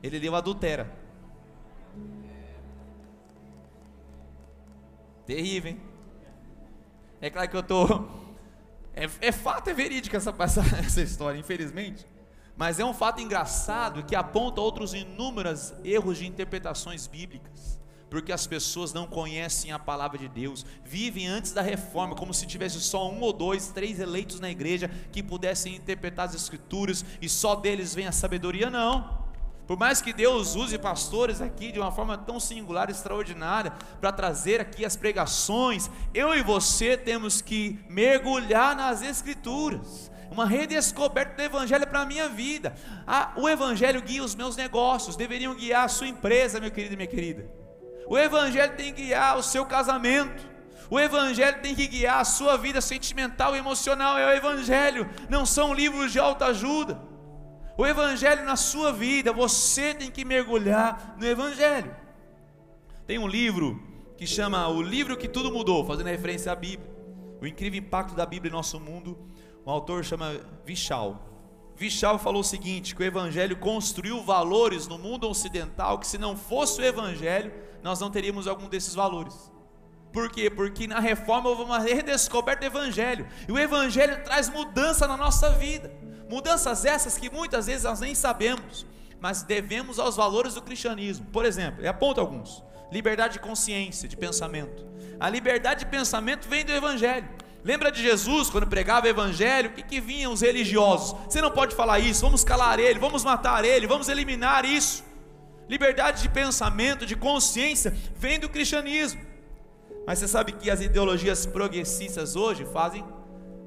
Ele 0.00 0.20
leu 0.20 0.36
adultera. 0.36 0.88
Terrível, 5.26 5.72
hein? 5.72 5.80
É 7.20 7.30
claro 7.30 7.48
que 7.48 7.56
eu 7.56 7.62
tô. 7.64 7.86
É, 8.92 9.04
é 9.28 9.30
fato, 9.30 9.70
é 9.70 9.72
verídica 9.72 10.16
essa, 10.16 10.34
essa, 10.36 10.60
essa 10.84 11.00
história, 11.00 11.38
infelizmente. 11.38 12.04
Mas 12.56 12.78
é 12.78 12.84
um 12.84 12.92
fato 12.92 13.20
engraçado 13.20 14.04
que 14.04 14.14
aponta 14.14 14.60
outros 14.60 14.92
inúmeros 14.92 15.72
erros 15.82 16.18
de 16.18 16.26
interpretações 16.26 17.06
bíblicas, 17.06 17.80
porque 18.10 18.32
as 18.32 18.46
pessoas 18.46 18.92
não 18.92 19.06
conhecem 19.06 19.72
a 19.72 19.78
palavra 19.78 20.18
de 20.18 20.28
Deus, 20.28 20.66
vivem 20.84 21.26
antes 21.26 21.52
da 21.52 21.62
reforma, 21.62 22.14
como 22.14 22.34
se 22.34 22.46
tivesse 22.46 22.80
só 22.80 23.10
um 23.10 23.20
ou 23.20 23.32
dois, 23.32 23.68
três 23.68 24.00
eleitos 24.00 24.40
na 24.40 24.50
igreja 24.50 24.90
que 25.10 25.22
pudessem 25.22 25.76
interpretar 25.76 26.26
as 26.26 26.34
escrituras 26.34 27.04
e 27.22 27.28
só 27.28 27.54
deles 27.54 27.94
vem 27.94 28.06
a 28.06 28.12
sabedoria, 28.12 28.68
não. 28.68 29.20
Por 29.70 29.78
mais 29.78 30.02
que 30.02 30.12
Deus 30.12 30.56
use 30.56 30.76
pastores 30.76 31.40
aqui 31.40 31.70
de 31.70 31.78
uma 31.78 31.92
forma 31.92 32.18
tão 32.18 32.40
singular, 32.40 32.90
extraordinária, 32.90 33.72
para 34.00 34.10
trazer 34.10 34.60
aqui 34.60 34.84
as 34.84 34.96
pregações, 34.96 35.88
eu 36.12 36.34
e 36.34 36.42
você 36.42 36.96
temos 36.96 37.40
que 37.40 37.78
mergulhar 37.88 38.74
nas 38.74 39.00
Escrituras 39.00 40.10
uma 40.30 40.46
redescoberta 40.46 41.34
do 41.34 41.42
Evangelho 41.42 41.86
para 41.86 42.02
a 42.02 42.06
minha 42.06 42.28
vida. 42.28 42.74
Ah, 43.06 43.32
o 43.36 43.48
Evangelho 43.48 44.00
guia 44.00 44.22
os 44.22 44.34
meus 44.34 44.56
negócios, 44.56 45.16
deveriam 45.16 45.54
guiar 45.54 45.84
a 45.84 45.88
sua 45.88 46.06
empresa, 46.06 46.60
meu 46.60 46.70
querido 46.70 46.94
e 46.94 46.96
minha 46.96 47.08
querida. 47.08 47.50
O 48.06 48.16
Evangelho 48.16 48.74
tem 48.76 48.92
que 48.92 49.02
guiar 49.02 49.36
o 49.36 49.42
seu 49.42 49.66
casamento. 49.66 50.48
O 50.88 50.98
Evangelho 50.98 51.60
tem 51.60 51.74
que 51.74 51.86
guiar 51.86 52.20
a 52.20 52.24
sua 52.24 52.56
vida 52.56 52.80
sentimental 52.80 53.54
e 53.54 53.58
emocional. 53.58 54.18
É 54.18 54.26
o 54.26 54.36
Evangelho, 54.36 55.08
não 55.28 55.44
são 55.44 55.74
livros 55.74 56.12
de 56.12 56.18
autoajuda. 56.18 57.00
O 57.76 57.86
Evangelho 57.86 58.44
na 58.44 58.56
sua 58.56 58.92
vida, 58.92 59.32
você 59.32 59.94
tem 59.94 60.10
que 60.10 60.24
mergulhar 60.24 61.16
no 61.18 61.26
Evangelho. 61.26 61.94
Tem 63.06 63.18
um 63.18 63.26
livro 63.26 63.80
que 64.16 64.26
chama 64.26 64.68
O 64.68 64.82
Livro 64.82 65.16
que 65.16 65.28
Tudo 65.28 65.50
Mudou, 65.50 65.84
fazendo 65.84 66.06
referência 66.06 66.52
à 66.52 66.54
Bíblia. 66.54 66.90
O 67.40 67.46
incrível 67.46 67.78
impacto 67.78 68.14
da 68.14 68.26
Bíblia 68.26 68.50
em 68.50 68.52
nosso 68.52 68.78
mundo 68.78 69.18
um 69.66 69.70
autor 69.70 70.04
chama 70.04 70.40
Vichal. 70.64 71.26
Vichal 71.76 72.18
falou 72.18 72.40
o 72.40 72.44
seguinte: 72.44 72.94
que 72.94 73.02
o 73.02 73.06
Evangelho 73.06 73.56
construiu 73.56 74.22
valores 74.22 74.86
no 74.86 74.98
mundo 74.98 75.28
ocidental 75.28 75.98
que, 75.98 76.06
se 76.06 76.18
não 76.18 76.36
fosse 76.36 76.80
o 76.80 76.84
Evangelho, 76.84 77.52
nós 77.82 78.00
não 78.00 78.10
teríamos 78.10 78.46
algum 78.46 78.68
desses 78.68 78.94
valores. 78.94 79.50
Por 80.12 80.30
quê? 80.30 80.50
Porque 80.50 80.86
na 80.86 80.98
reforma 80.98 81.48
houve 81.48 81.62
uma 81.62 81.78
redescoberta 81.78 82.68
do 82.68 82.76
Evangelho, 82.76 83.26
e 83.48 83.52
o 83.52 83.58
Evangelho 83.58 84.22
traz 84.24 84.48
mudança 84.48 85.06
na 85.06 85.16
nossa 85.16 85.52
vida, 85.52 85.92
mudanças 86.28 86.84
essas 86.84 87.16
que 87.16 87.30
muitas 87.30 87.66
vezes 87.66 87.84
nós 87.84 88.00
nem 88.00 88.14
sabemos, 88.14 88.84
mas 89.20 89.42
devemos 89.42 89.98
aos 89.98 90.16
valores 90.16 90.54
do 90.54 90.62
cristianismo. 90.62 91.26
Por 91.26 91.44
exemplo, 91.44 91.86
aponta 91.88 92.20
alguns: 92.20 92.62
liberdade 92.90 93.34
de 93.34 93.40
consciência, 93.40 94.08
de 94.08 94.16
pensamento. 94.16 94.84
A 95.18 95.28
liberdade 95.30 95.80
de 95.80 95.90
pensamento 95.90 96.48
vem 96.48 96.64
do 96.64 96.72
Evangelho. 96.72 97.28
Lembra 97.62 97.92
de 97.92 98.02
Jesus 98.02 98.48
quando 98.48 98.66
pregava 98.66 99.06
o 99.06 99.08
evangelho? 99.10 99.70
O 99.70 99.72
que, 99.74 99.82
que 99.82 100.00
vinham 100.00 100.32
os 100.32 100.40
religiosos? 100.40 101.16
Você 101.28 101.40
não 101.40 101.50
pode 101.50 101.74
falar 101.74 101.98
isso, 101.98 102.22
vamos 102.22 102.42
calar 102.42 102.78
ele, 102.78 102.98
vamos 102.98 103.22
matar 103.22 103.64
ele, 103.64 103.86
vamos 103.86 104.08
eliminar 104.08 104.64
isso. 104.64 105.04
Liberdade 105.68 106.22
de 106.22 106.28
pensamento, 106.28 107.04
de 107.06 107.14
consciência, 107.14 107.94
vem 108.16 108.40
do 108.40 108.48
cristianismo. 108.48 109.20
Mas 110.06 110.18
você 110.18 110.26
sabe 110.26 110.52
que 110.52 110.70
as 110.70 110.80
ideologias 110.80 111.46
progressistas 111.46 112.34
hoje 112.34 112.64
fazem 112.64 113.04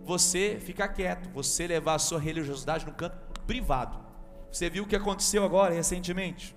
você 0.04 0.60
ficar 0.60 0.90
quieto, 0.90 1.30
você 1.30 1.66
levar 1.68 1.96
a 1.96 2.00
sua 2.00 2.20
religiosidade 2.20 2.86
no 2.86 2.94
canto 2.94 3.16
privado. 3.48 3.98
Você 4.52 4.70
viu 4.70 4.84
o 4.84 4.88
que 4.88 4.96
aconteceu 4.96 5.44
agora 5.46 5.74
recentemente? 5.74 6.56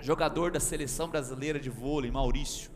Jogador 0.00 0.50
da 0.50 0.58
seleção 0.58 1.08
brasileira 1.08 1.60
de 1.60 1.68
vôlei, 1.68 2.10
Maurício. 2.10 2.70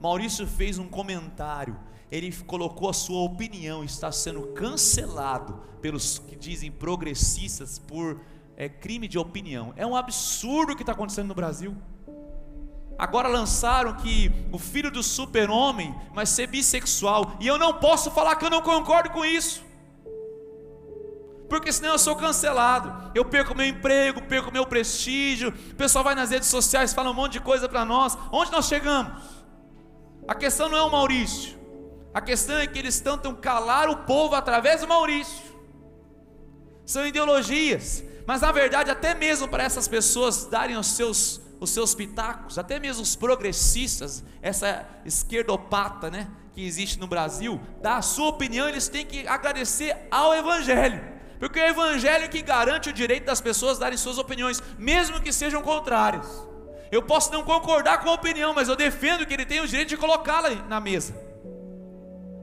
Maurício 0.00 0.46
fez 0.46 0.78
um 0.78 0.88
comentário 0.88 1.78
ele 2.10 2.32
colocou 2.46 2.88
a 2.88 2.92
sua 2.92 3.20
opinião, 3.20 3.84
está 3.84 4.10
sendo 4.10 4.48
cancelado 4.48 5.60
pelos 5.80 6.18
que 6.18 6.36
dizem 6.36 6.70
progressistas 6.70 7.78
por 7.78 8.20
é, 8.56 8.68
crime 8.68 9.06
de 9.06 9.18
opinião. 9.18 9.72
É 9.76 9.86
um 9.86 9.94
absurdo 9.94 10.72
o 10.72 10.76
que 10.76 10.82
está 10.82 10.92
acontecendo 10.92 11.28
no 11.28 11.34
Brasil. 11.34 11.76
Agora 12.98 13.28
lançaram 13.28 13.94
que 13.94 14.32
o 14.50 14.58
filho 14.58 14.90
do 14.90 15.02
super-homem 15.02 15.94
vai 16.12 16.26
ser 16.26 16.48
bissexual, 16.48 17.36
e 17.38 17.46
eu 17.46 17.56
não 17.56 17.74
posso 17.74 18.10
falar 18.10 18.34
que 18.34 18.44
eu 18.44 18.50
não 18.50 18.60
concordo 18.60 19.10
com 19.10 19.24
isso, 19.24 19.62
porque 21.48 21.72
senão 21.72 21.92
eu 21.92 21.98
sou 21.98 22.16
cancelado, 22.16 23.12
eu 23.14 23.24
perco 23.24 23.54
meu 23.54 23.66
emprego, 23.66 24.20
perco 24.22 24.52
meu 24.52 24.66
prestígio, 24.66 25.50
o 25.50 25.74
pessoal 25.76 26.04
vai 26.04 26.14
nas 26.14 26.30
redes 26.30 26.48
sociais, 26.48 26.92
fala 26.92 27.10
um 27.10 27.14
monte 27.14 27.34
de 27.34 27.40
coisa 27.40 27.68
para 27.68 27.84
nós, 27.84 28.18
onde 28.32 28.50
nós 28.50 28.66
chegamos? 28.66 29.12
A 30.26 30.34
questão 30.34 30.68
não 30.68 30.76
é 30.76 30.82
o 30.82 30.90
Maurício, 30.90 31.57
a 32.12 32.20
questão 32.20 32.56
é 32.58 32.66
que 32.66 32.78
eles 32.78 33.00
tentam 33.00 33.34
calar 33.34 33.88
o 33.88 33.98
povo 33.98 34.34
através 34.34 34.80
do 34.80 34.88
Maurício. 34.88 35.56
São 36.84 37.06
ideologias, 37.06 38.02
mas 38.26 38.40
na 38.40 38.50
verdade, 38.50 38.90
até 38.90 39.14
mesmo 39.14 39.46
para 39.46 39.62
essas 39.62 39.86
pessoas 39.86 40.46
darem 40.46 40.76
os 40.76 40.86
seus, 40.86 41.40
os 41.60 41.70
seus 41.70 41.94
pitacos, 41.94 42.58
até 42.58 42.80
mesmo 42.80 43.02
os 43.02 43.14
progressistas, 43.14 44.24
essa 44.40 44.86
esquerdopata 45.04 46.10
né, 46.10 46.28
que 46.54 46.64
existe 46.64 46.98
no 46.98 47.06
Brasil, 47.06 47.60
dar 47.82 47.98
a 47.98 48.02
sua 48.02 48.28
opinião, 48.28 48.68
eles 48.68 48.88
têm 48.88 49.04
que 49.04 49.28
agradecer 49.28 49.94
ao 50.10 50.34
Evangelho. 50.34 51.18
Porque 51.38 51.60
é 51.60 51.66
o 51.66 51.70
Evangelho 51.70 52.28
que 52.28 52.42
garante 52.42 52.88
o 52.88 52.92
direito 52.92 53.26
das 53.26 53.40
pessoas 53.40 53.78
darem 53.78 53.96
suas 53.96 54.18
opiniões, 54.18 54.62
mesmo 54.78 55.20
que 55.20 55.32
sejam 55.32 55.62
contrárias. 55.62 56.26
Eu 56.90 57.02
posso 57.02 57.30
não 57.30 57.44
concordar 57.44 57.98
com 58.00 58.08
a 58.08 58.14
opinião, 58.14 58.54
mas 58.54 58.68
eu 58.68 58.74
defendo 58.74 59.26
que 59.26 59.34
ele 59.34 59.44
tem 59.44 59.60
o 59.60 59.68
direito 59.68 59.90
de 59.90 59.96
colocá-la 59.96 60.50
na 60.68 60.80
mesa. 60.80 61.27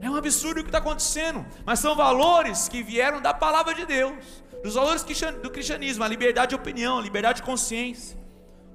É 0.06 0.10
um 0.10 0.14
absurdo 0.14 0.60
o 0.60 0.62
que 0.62 0.68
está 0.68 0.78
acontecendo, 0.78 1.44
mas 1.64 1.80
são 1.80 1.96
valores 1.96 2.68
que 2.68 2.80
vieram 2.80 3.20
da 3.20 3.34
palavra 3.34 3.74
de 3.74 3.84
Deus, 3.84 4.14
dos 4.62 4.74
valores 4.74 5.04
do 5.42 5.50
cristianismo, 5.50 6.04
a 6.04 6.08
liberdade 6.08 6.50
de 6.50 6.54
opinião, 6.54 7.00
a 7.00 7.02
liberdade 7.02 7.40
de 7.40 7.42
consciência. 7.42 8.16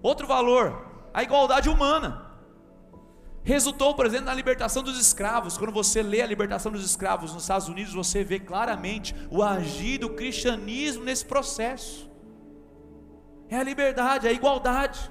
Outro 0.03 0.27
valor, 0.27 0.85
a 1.13 1.23
igualdade 1.23 1.69
humana. 1.69 2.29
Resultou, 3.43 3.95
por 3.95 4.05
exemplo, 4.05 4.25
na 4.25 4.33
libertação 4.33 4.83
dos 4.83 4.99
escravos. 4.99 5.57
Quando 5.57 5.71
você 5.71 6.03
lê 6.03 6.21
a 6.21 6.27
libertação 6.27 6.69
dos 6.69 6.83
escravos 6.83 7.33
nos 7.33 7.43
Estados 7.43 7.69
Unidos, 7.69 7.93
você 7.93 8.25
vê 8.25 8.37
claramente 8.37 9.15
o 9.29 9.41
agir 9.41 9.99
do 9.99 10.09
cristianismo 10.09 11.05
nesse 11.05 11.23
processo. 11.23 12.11
É 13.47 13.55
a 13.55 13.63
liberdade, 13.63 14.27
a 14.27 14.33
igualdade 14.33 15.09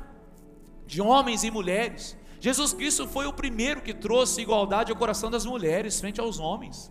de 0.87 1.01
homens 1.01 1.45
e 1.45 1.51
mulheres. 1.51 2.20
Jesus 2.41 2.73
Cristo 2.73 3.07
foi 3.07 3.27
o 3.27 3.33
primeiro 3.33 3.83
que 3.83 3.93
trouxe 3.93 4.41
igualdade 4.41 4.91
ao 4.91 4.97
coração 4.97 5.31
das 5.31 5.45
mulheres 5.45 6.01
frente 6.01 6.19
aos 6.19 6.41
homens. 6.41 6.91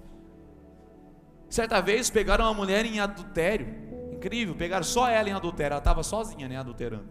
Certa 1.50 1.82
vez 1.82 2.12
pegaram 2.12 2.46
uma 2.46 2.54
mulher 2.54 2.86
em 2.86 3.00
adultério, 3.00 3.68
incrível, 4.14 4.54
pegaram 4.56 4.84
só 4.84 5.10
ela 5.10 5.28
em 5.28 5.34
adultério, 5.34 5.74
ela 5.74 5.80
estava 5.80 6.04
sozinha, 6.04 6.48
né, 6.48 6.56
adulterando. 6.56 7.10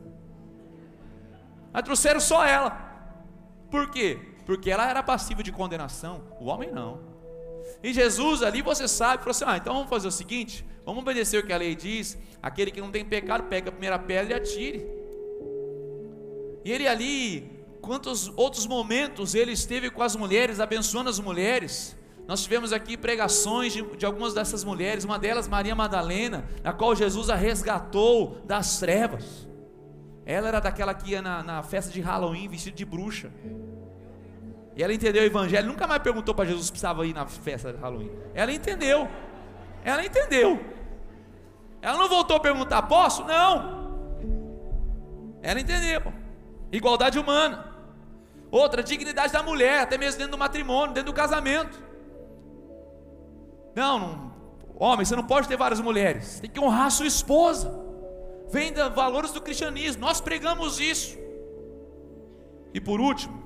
Mas 1.72 1.82
trouxeram 1.82 2.20
só 2.20 2.46
ela. 2.46 2.70
Por 3.68 3.90
quê? 3.90 4.20
Porque 4.46 4.70
ela 4.70 4.88
era 4.88 5.02
passiva 5.02 5.42
de 5.42 5.50
condenação, 5.50 6.22
o 6.40 6.46
homem 6.46 6.70
não. 6.70 7.00
E 7.82 7.92
Jesus 7.92 8.44
ali, 8.44 8.62
você 8.62 8.86
sabe, 8.86 9.18
falou 9.18 9.32
assim: 9.32 9.44
ah, 9.48 9.56
então 9.56 9.74
vamos 9.74 9.90
fazer 9.90 10.06
o 10.06 10.12
seguinte, 10.12 10.64
vamos 10.84 11.02
obedecer 11.02 11.42
o 11.42 11.46
que 11.46 11.52
a 11.52 11.56
lei 11.56 11.74
diz. 11.74 12.16
Aquele 12.40 12.70
que 12.70 12.80
não 12.80 12.92
tem 12.92 13.04
pecado, 13.04 13.42
pega 13.48 13.68
a 13.68 13.72
primeira 13.72 13.98
pedra 13.98 14.34
e 14.34 14.36
atire. 14.36 14.86
E 16.64 16.70
ele 16.70 16.86
ali 16.86 17.57
quantos 17.80 18.32
outros 18.36 18.66
momentos 18.66 19.34
ele 19.34 19.52
esteve 19.52 19.90
com 19.90 20.02
as 20.02 20.14
mulheres, 20.16 20.60
abençoando 20.60 21.10
as 21.10 21.18
mulheres. 21.18 21.96
Nós 22.26 22.42
tivemos 22.42 22.72
aqui 22.72 22.96
pregações 22.96 23.72
de, 23.72 23.82
de, 23.96 24.04
algumas 24.04 24.34
dessas 24.34 24.62
mulheres, 24.62 25.04
uma 25.04 25.18
delas 25.18 25.48
Maria 25.48 25.74
Madalena, 25.74 26.44
na 26.62 26.74
qual 26.74 26.94
Jesus 26.94 27.30
a 27.30 27.34
resgatou 27.34 28.42
das 28.44 28.78
trevas. 28.78 29.48
Ela 30.26 30.48
era 30.48 30.60
daquela 30.60 30.92
que 30.92 31.12
ia 31.12 31.22
na, 31.22 31.42
na 31.42 31.62
festa 31.62 31.90
de 31.90 32.02
Halloween 32.02 32.46
vestida 32.46 32.76
de 32.76 32.84
bruxa. 32.84 33.32
E 34.76 34.82
ela 34.82 34.92
entendeu 34.92 35.22
o 35.22 35.26
evangelho, 35.26 35.66
nunca 35.66 35.86
mais 35.86 36.02
perguntou 36.02 36.34
para 36.34 36.44
Jesus 36.44 36.66
se 36.66 36.72
precisava 36.72 37.06
ir 37.06 37.14
na 37.14 37.26
festa 37.26 37.72
de 37.72 37.78
Halloween. 37.80 38.12
Ela 38.34 38.52
entendeu. 38.52 39.08
Ela 39.82 40.04
entendeu. 40.04 40.60
Ela 41.80 41.96
não 41.96 42.08
voltou 42.08 42.36
a 42.36 42.40
perguntar, 42.40 42.82
posso? 42.82 43.24
Não. 43.24 43.78
Ela 45.42 45.60
entendeu. 45.60 46.12
Igualdade 46.70 47.18
humana. 47.18 47.67
Outra, 48.50 48.82
dignidade 48.82 49.32
da 49.32 49.42
mulher, 49.42 49.80
até 49.80 49.98
mesmo 49.98 50.18
dentro 50.18 50.32
do 50.32 50.38
matrimônio, 50.38 50.94
dentro 50.94 51.12
do 51.12 51.16
casamento. 51.16 51.82
Não, 53.74 53.98
não, 53.98 54.32
homem, 54.74 55.04
você 55.04 55.14
não 55.14 55.26
pode 55.26 55.46
ter 55.46 55.56
várias 55.56 55.80
mulheres, 55.80 56.40
tem 56.40 56.50
que 56.50 56.58
honrar 56.58 56.86
a 56.86 56.90
sua 56.90 57.06
esposa. 57.06 57.86
Vem 58.50 58.72
da 58.72 58.88
valores 58.88 59.32
do 59.32 59.40
cristianismo, 59.40 60.00
nós 60.00 60.20
pregamos 60.20 60.80
isso. 60.80 61.16
E 62.72 62.80
por 62.80 63.00
último, 63.00 63.42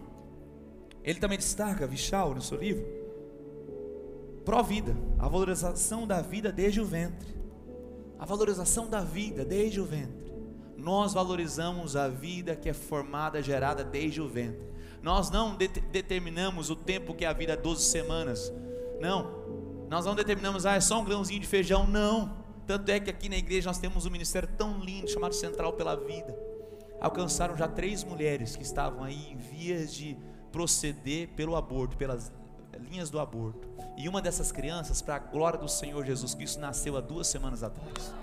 ele 1.03 1.19
também 1.19 1.39
destaca, 1.39 1.87
Vichal, 1.87 2.35
no 2.35 2.41
seu 2.41 2.59
livro, 2.59 2.87
pró-vida, 4.45 4.97
a 5.19 5.29
valorização 5.29 6.07
da 6.07 6.21
vida 6.21 6.53
desde 6.53 6.81
o 6.81 6.85
ventre. 6.85 7.43
A 8.19 8.25
valorização 8.25 8.89
da 8.89 9.01
vida 9.01 9.45
desde 9.45 9.81
o 9.81 9.85
ventre. 9.85 10.33
Nós 10.77 11.13
valorizamos 11.13 11.97
a 11.97 12.09
vida 12.09 12.55
que 12.55 12.69
é 12.69 12.73
formada, 12.73 13.43
gerada 13.43 13.83
desde 13.83 14.21
o 14.21 14.29
ventre. 14.29 14.72
Nós 15.03 15.31
não 15.31 15.57
de 15.57 15.67
determinamos 15.67 16.71
o 16.71 16.77
tempo 16.77 17.13
que 17.13 17.25
é 17.25 17.29
a 17.29 17.33
vida, 17.33 17.57
12 17.57 17.85
semanas. 17.85 18.53
Não. 19.01 19.43
Nós 19.91 20.07
não 20.07 20.15
determinamos, 20.15 20.65
ah, 20.65 20.77
é 20.77 20.81
só 20.81 21.01
um 21.01 21.05
grãozinho 21.05 21.41
de 21.41 21.47
feijão. 21.47 21.87
Não. 21.87 22.37
Tanto 22.67 22.89
é 22.89 23.01
que 23.01 23.11
aqui 23.11 23.29
na 23.29 23.37
igreja 23.37 23.69
nós 23.69 23.79
temos 23.79 24.07
um 24.07 24.11
ministério 24.11 24.49
tão 24.57 24.79
lindo 24.79 25.11
chamado 25.11 25.35
Central 25.35 25.73
pela 25.73 25.97
Vida. 25.97 26.39
Alcançaram 27.01 27.57
já 27.57 27.67
três 27.67 28.05
mulheres 28.05 28.55
que 28.55 28.63
estavam 28.63 29.03
aí 29.03 29.33
em 29.33 29.37
vias 29.37 29.93
de 29.93 30.17
proceder 30.53 31.29
pelo 31.31 31.57
aborto, 31.57 31.97
pelas 31.97 32.31
linhas 32.79 33.11
do 33.11 33.19
aborto. 33.19 33.69
E 33.97 34.09
uma 34.09 34.23
dessas 34.23 34.53
crianças, 34.53 35.03
para 35.03 35.17
a 35.17 35.19
glória 35.19 35.59
do 35.59 35.69
Senhor 35.69 36.05
Jesus 36.07 36.33
Cristo, 36.33 36.61
nasceu 36.61 36.97
há 36.97 37.01
duas 37.01 37.27
semanas 37.27 37.65
atrás. 37.65 38.15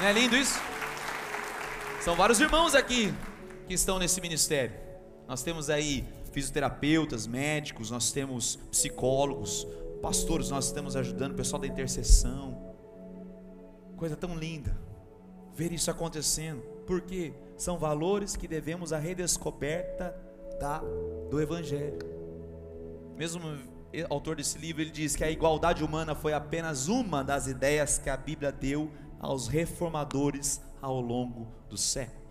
Não 0.00 0.06
é 0.06 0.12
lindo 0.12 0.36
isso? 0.36 0.71
São 2.04 2.16
vários 2.16 2.40
irmãos 2.40 2.74
aqui 2.74 3.14
que 3.68 3.74
estão 3.74 3.96
nesse 3.96 4.20
ministério. 4.20 4.74
Nós 5.28 5.40
temos 5.44 5.70
aí 5.70 6.04
fisioterapeutas, 6.32 7.28
médicos, 7.28 7.92
nós 7.92 8.10
temos 8.10 8.56
psicólogos, 8.72 9.64
pastores, 10.02 10.50
nós 10.50 10.64
estamos 10.66 10.96
ajudando 10.96 11.30
o 11.30 11.36
pessoal 11.36 11.62
da 11.62 11.68
intercessão. 11.68 12.74
Coisa 13.96 14.16
tão 14.16 14.34
linda 14.36 14.76
ver 15.54 15.70
isso 15.70 15.92
acontecendo. 15.92 16.60
Porque 16.88 17.32
são 17.56 17.78
valores 17.78 18.34
que 18.34 18.48
devemos 18.48 18.92
a 18.92 18.98
redescoberta 18.98 20.12
da 20.58 20.82
do 21.30 21.40
evangelho. 21.40 22.00
Mesmo 23.16 23.46
o 23.46 24.12
autor 24.12 24.34
desse 24.34 24.58
livro, 24.58 24.82
ele 24.82 24.90
diz 24.90 25.14
que 25.14 25.22
a 25.22 25.30
igualdade 25.30 25.84
humana 25.84 26.16
foi 26.16 26.32
apenas 26.32 26.88
uma 26.88 27.22
das 27.22 27.46
ideias 27.46 27.96
que 27.96 28.10
a 28.10 28.16
Bíblia 28.16 28.50
deu 28.50 28.90
aos 29.20 29.46
reformadores 29.46 30.60
ao 30.82 31.00
longo 31.00 31.46
dos 31.70 31.80
séculos. 31.80 32.22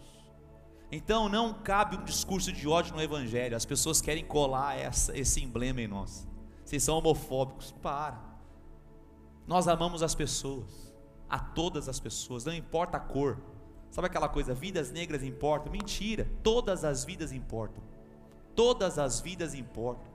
Então 0.91 1.29
não 1.29 1.53
cabe 1.53 1.95
um 1.95 2.03
discurso 2.03 2.51
de 2.51 2.67
ódio 2.67 2.93
no 2.93 3.01
Evangelho. 3.01 3.55
As 3.55 3.65
pessoas 3.65 4.01
querem 4.01 4.25
colar 4.25 4.77
essa, 4.77 5.17
esse 5.17 5.41
emblema 5.41 5.81
em 5.81 5.87
nós. 5.87 6.27
Vocês 6.65 6.83
são 6.83 6.97
homofóbicos. 6.97 7.71
Para. 7.81 8.19
Nós 9.47 9.69
amamos 9.69 10.03
as 10.03 10.13
pessoas. 10.13 10.93
A 11.29 11.39
todas 11.39 11.87
as 11.87 11.97
pessoas. 11.97 12.43
Não 12.43 12.53
importa 12.53 12.97
a 12.97 12.99
cor. 12.99 13.41
Sabe 13.89 14.07
aquela 14.07 14.27
coisa? 14.27 14.53
Vidas 14.53 14.91
negras 14.91 15.23
importam? 15.23 15.71
Mentira. 15.71 16.29
Todas 16.43 16.83
as 16.83 17.05
vidas 17.05 17.31
importam. 17.31 17.81
Todas 18.53 18.99
as 18.99 19.21
vidas 19.21 19.53
importam. 19.53 20.11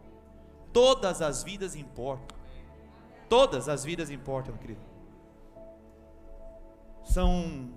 Todas 0.75 1.23
as 1.23 1.43
vidas 1.43 1.75
importam. 1.75 2.37
Todas 3.31 3.67
as 3.67 3.83
vidas 3.83 4.11
importam, 4.11 4.55
querido. 4.59 4.81
São 7.03 7.73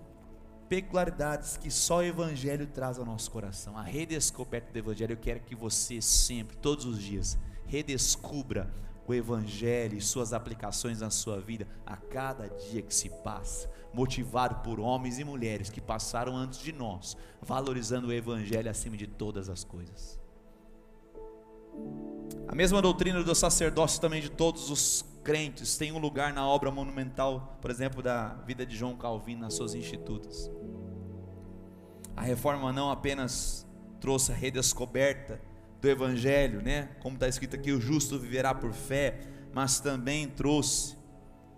peculiaridades 0.69 1.57
que 1.57 1.71
só 1.71 1.97
o 1.97 2.03
Evangelho 2.03 2.67
traz 2.67 2.99
ao 2.99 3.05
nosso 3.05 3.31
coração. 3.31 3.75
A 3.75 3.81
redescoberta 3.81 4.71
do 4.71 4.77
Evangelho, 4.77 5.13
eu 5.13 5.17
quero 5.17 5.39
que 5.39 5.55
você 5.55 5.99
sempre, 5.99 6.55
todos 6.55 6.85
os 6.85 7.01
dias, 7.01 7.37
redescubra 7.65 8.71
o 9.07 9.13
Evangelho 9.13 9.97
e 9.97 10.01
suas 10.01 10.31
aplicações 10.31 11.01
na 11.01 11.09
sua 11.09 11.39
vida 11.41 11.67
a 11.83 11.97
cada 11.97 12.47
dia 12.47 12.83
que 12.83 12.93
se 12.93 13.09
passa, 13.09 13.67
motivado 13.91 14.57
por 14.57 14.79
homens 14.79 15.17
e 15.17 15.23
mulheres 15.23 15.71
que 15.71 15.81
passaram 15.81 16.35
antes 16.37 16.59
de 16.59 16.71
nós, 16.71 17.17
valorizando 17.41 18.09
o 18.09 18.13
Evangelho 18.13 18.69
acima 18.69 18.95
de 18.95 19.07
todas 19.07 19.49
as 19.49 19.63
coisas. 19.63 20.19
A 22.47 22.53
mesma 22.53 22.81
doutrina 22.81 23.23
do 23.23 23.33
sacerdócio 23.33 23.99
também 23.99 24.21
de 24.21 24.29
todos 24.29 24.69
os 24.69 25.01
crentes 25.23 25.77
tem 25.77 25.91
um 25.91 25.99
lugar 25.99 26.33
na 26.33 26.47
obra 26.47 26.71
monumental, 26.71 27.57
por 27.61 27.69
exemplo, 27.69 28.01
da 28.01 28.35
vida 28.45 28.65
de 28.65 28.75
João 28.75 28.95
Calvino 28.95 29.41
nas 29.41 29.53
suas 29.53 29.73
institutas. 29.75 30.49
A 32.15 32.21
reforma 32.21 32.73
não 32.73 32.91
apenas 32.91 33.67
trouxe 33.99 34.31
a 34.31 34.35
redescoberta 34.35 35.41
do 35.81 35.87
evangelho, 35.87 36.61
né? 36.61 36.89
Como 37.01 37.15
está 37.15 37.27
escrito 37.27 37.55
aqui, 37.55 37.71
o 37.71 37.79
justo 37.79 38.19
viverá 38.19 38.53
por 38.53 38.73
fé, 38.73 39.19
mas 39.53 39.79
também 39.79 40.27
trouxe 40.27 40.97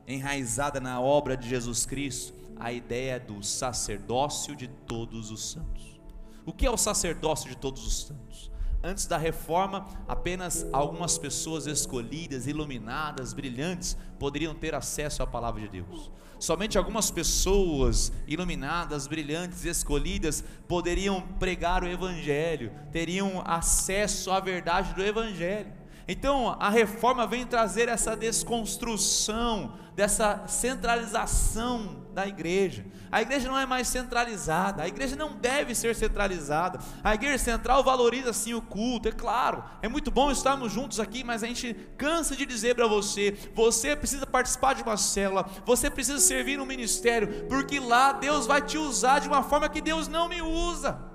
enraizada 0.08 0.80
na 0.80 1.00
obra 1.00 1.36
de 1.38 1.48
Jesus 1.48 1.86
Cristo 1.86 2.34
a 2.60 2.72
ideia 2.72 3.20
do 3.20 3.42
sacerdócio 3.44 4.56
de 4.56 4.68
todos 4.68 5.32
os 5.32 5.52
santos. 5.52 6.00
O 6.46 6.54
que 6.54 6.66
é 6.66 6.70
o 6.70 6.78
sacerdócio 6.78 7.50
de 7.50 7.58
todos 7.58 7.86
os 7.86 8.08
santos? 8.08 8.51
Antes 8.84 9.06
da 9.06 9.18
reforma, 9.18 9.88
apenas 10.08 10.66
algumas 10.74 11.18
pessoas 11.18 11.68
escolhidas, 11.68 12.48
iluminadas, 12.48 13.32
brilhantes, 13.32 13.96
poderiam 14.18 14.56
ter 14.56 14.74
acesso 14.74 15.22
à 15.22 15.28
palavra 15.28 15.62
de 15.62 15.68
Deus. 15.68 16.10
Somente 16.40 16.80
algumas 16.80 17.12
pessoas 17.12 18.12
iluminadas, 18.28 19.06
brilhantes, 19.06 19.64
escolhidas 19.64 20.44
poderiam 20.68 21.22
pregar 21.38 21.84
o 21.84 21.88
Evangelho, 21.88 22.72
teriam 22.92 23.44
acesso 23.46 24.32
à 24.32 24.40
verdade 24.40 24.96
do 24.96 25.04
Evangelho. 25.04 25.72
Então 26.08 26.50
a 26.60 26.70
reforma 26.70 27.28
vem 27.28 27.46
trazer 27.46 27.88
essa 27.88 28.16
desconstrução, 28.18 29.74
dessa 29.96 30.48
centralização 30.48 32.01
da 32.14 32.28
igreja. 32.28 32.86
A 33.12 33.22
igreja 33.22 33.48
não 33.48 33.58
é 33.58 33.66
mais 33.66 33.88
centralizada, 33.88 34.84
a 34.84 34.88
igreja 34.88 35.16
não 35.16 35.34
deve 35.34 35.74
ser 35.74 35.96
centralizada. 35.96 36.80
A 37.04 37.14
igreja 37.14 37.38
central 37.38 37.84
valoriza 37.84 38.34
sim 38.34 38.54
o 38.54 38.62
culto, 38.62 39.10
é 39.10 39.12
claro. 39.12 39.64
É 39.82 39.88
muito 39.88 40.12
bom 40.12 40.32
estarmos 40.32 40.72
juntos 40.72 41.00
aqui, 41.00 41.24
mas 41.24 41.44
a 41.44 41.48
gente 41.48 41.74
cansa 41.98 42.36
de 42.36 42.46
dizer 42.46 42.76
para 42.76 42.88
você: 42.88 43.38
você 43.54 43.96
precisa 43.96 44.26
participar 44.26 44.74
de 44.74 44.84
uma 44.84 44.98
célula, 44.98 45.50
você 45.66 45.90
precisa 45.90 46.20
servir 46.20 46.58
no 46.58 46.66
ministério, 46.66 47.46
porque 47.48 47.80
lá 47.80 48.14
Deus 48.14 48.46
vai 48.46 48.62
te 48.62 48.78
usar 48.78 49.20
de 49.20 49.28
uma 49.28 49.44
forma 49.44 49.70
que 49.70 49.82
Deus 49.82 50.08
não 50.08 50.28
me 50.28 50.42
usa. 50.42 51.12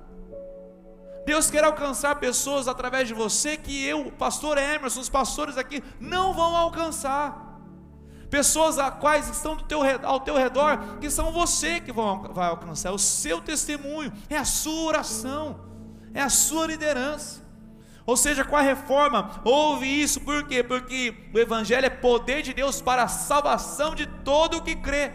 Deus 1.26 1.50
quer 1.50 1.64
alcançar 1.64 2.14
pessoas 2.16 2.68
através 2.68 3.09
de 3.09 3.12
você 3.12 3.56
que 3.56 3.85
eu, 3.85 4.12
pastor 4.12 4.56
Emerson, 4.59 5.00
os 5.00 5.09
pastores 5.09 5.59
aqui 5.59 5.82
não 5.98 6.32
vão 6.32 6.54
alcançar. 6.54 7.45
Pessoas 8.37 8.79
a 8.79 8.90
quais 8.90 9.31
estão 9.31 9.57
teu, 9.57 9.81
ao 10.03 10.20
teu 10.20 10.37
redor, 10.37 10.99
que 11.01 11.09
são 11.09 11.33
você 11.33 11.81
que 11.81 11.90
vão, 11.90 12.25
vai 12.35 12.51
alcançar, 12.51 12.92
o 12.92 12.99
seu 12.99 13.40
testemunho, 13.40 14.12
é 14.29 14.37
a 14.37 14.44
sua 14.44 14.88
oração, 14.88 15.59
é 16.12 16.20
a 16.20 16.29
sua 16.29 16.66
liderança. 16.66 17.42
Ou 18.05 18.14
seja, 18.14 18.44
com 18.44 18.55
a 18.55 18.61
reforma, 18.61 19.40
houve 19.42 19.87
isso, 19.87 20.20
por 20.20 20.46
quê? 20.46 20.62
Porque 20.62 21.14
o 21.33 21.38
Evangelho 21.38 21.87
é 21.87 21.88
poder 21.88 22.42
de 22.42 22.53
Deus 22.53 22.79
para 22.83 23.05
a 23.05 23.09
salvação 23.09 23.94
de 23.94 24.05
todo 24.05 24.59
o 24.59 24.62
que 24.62 24.77
crê. 24.77 25.12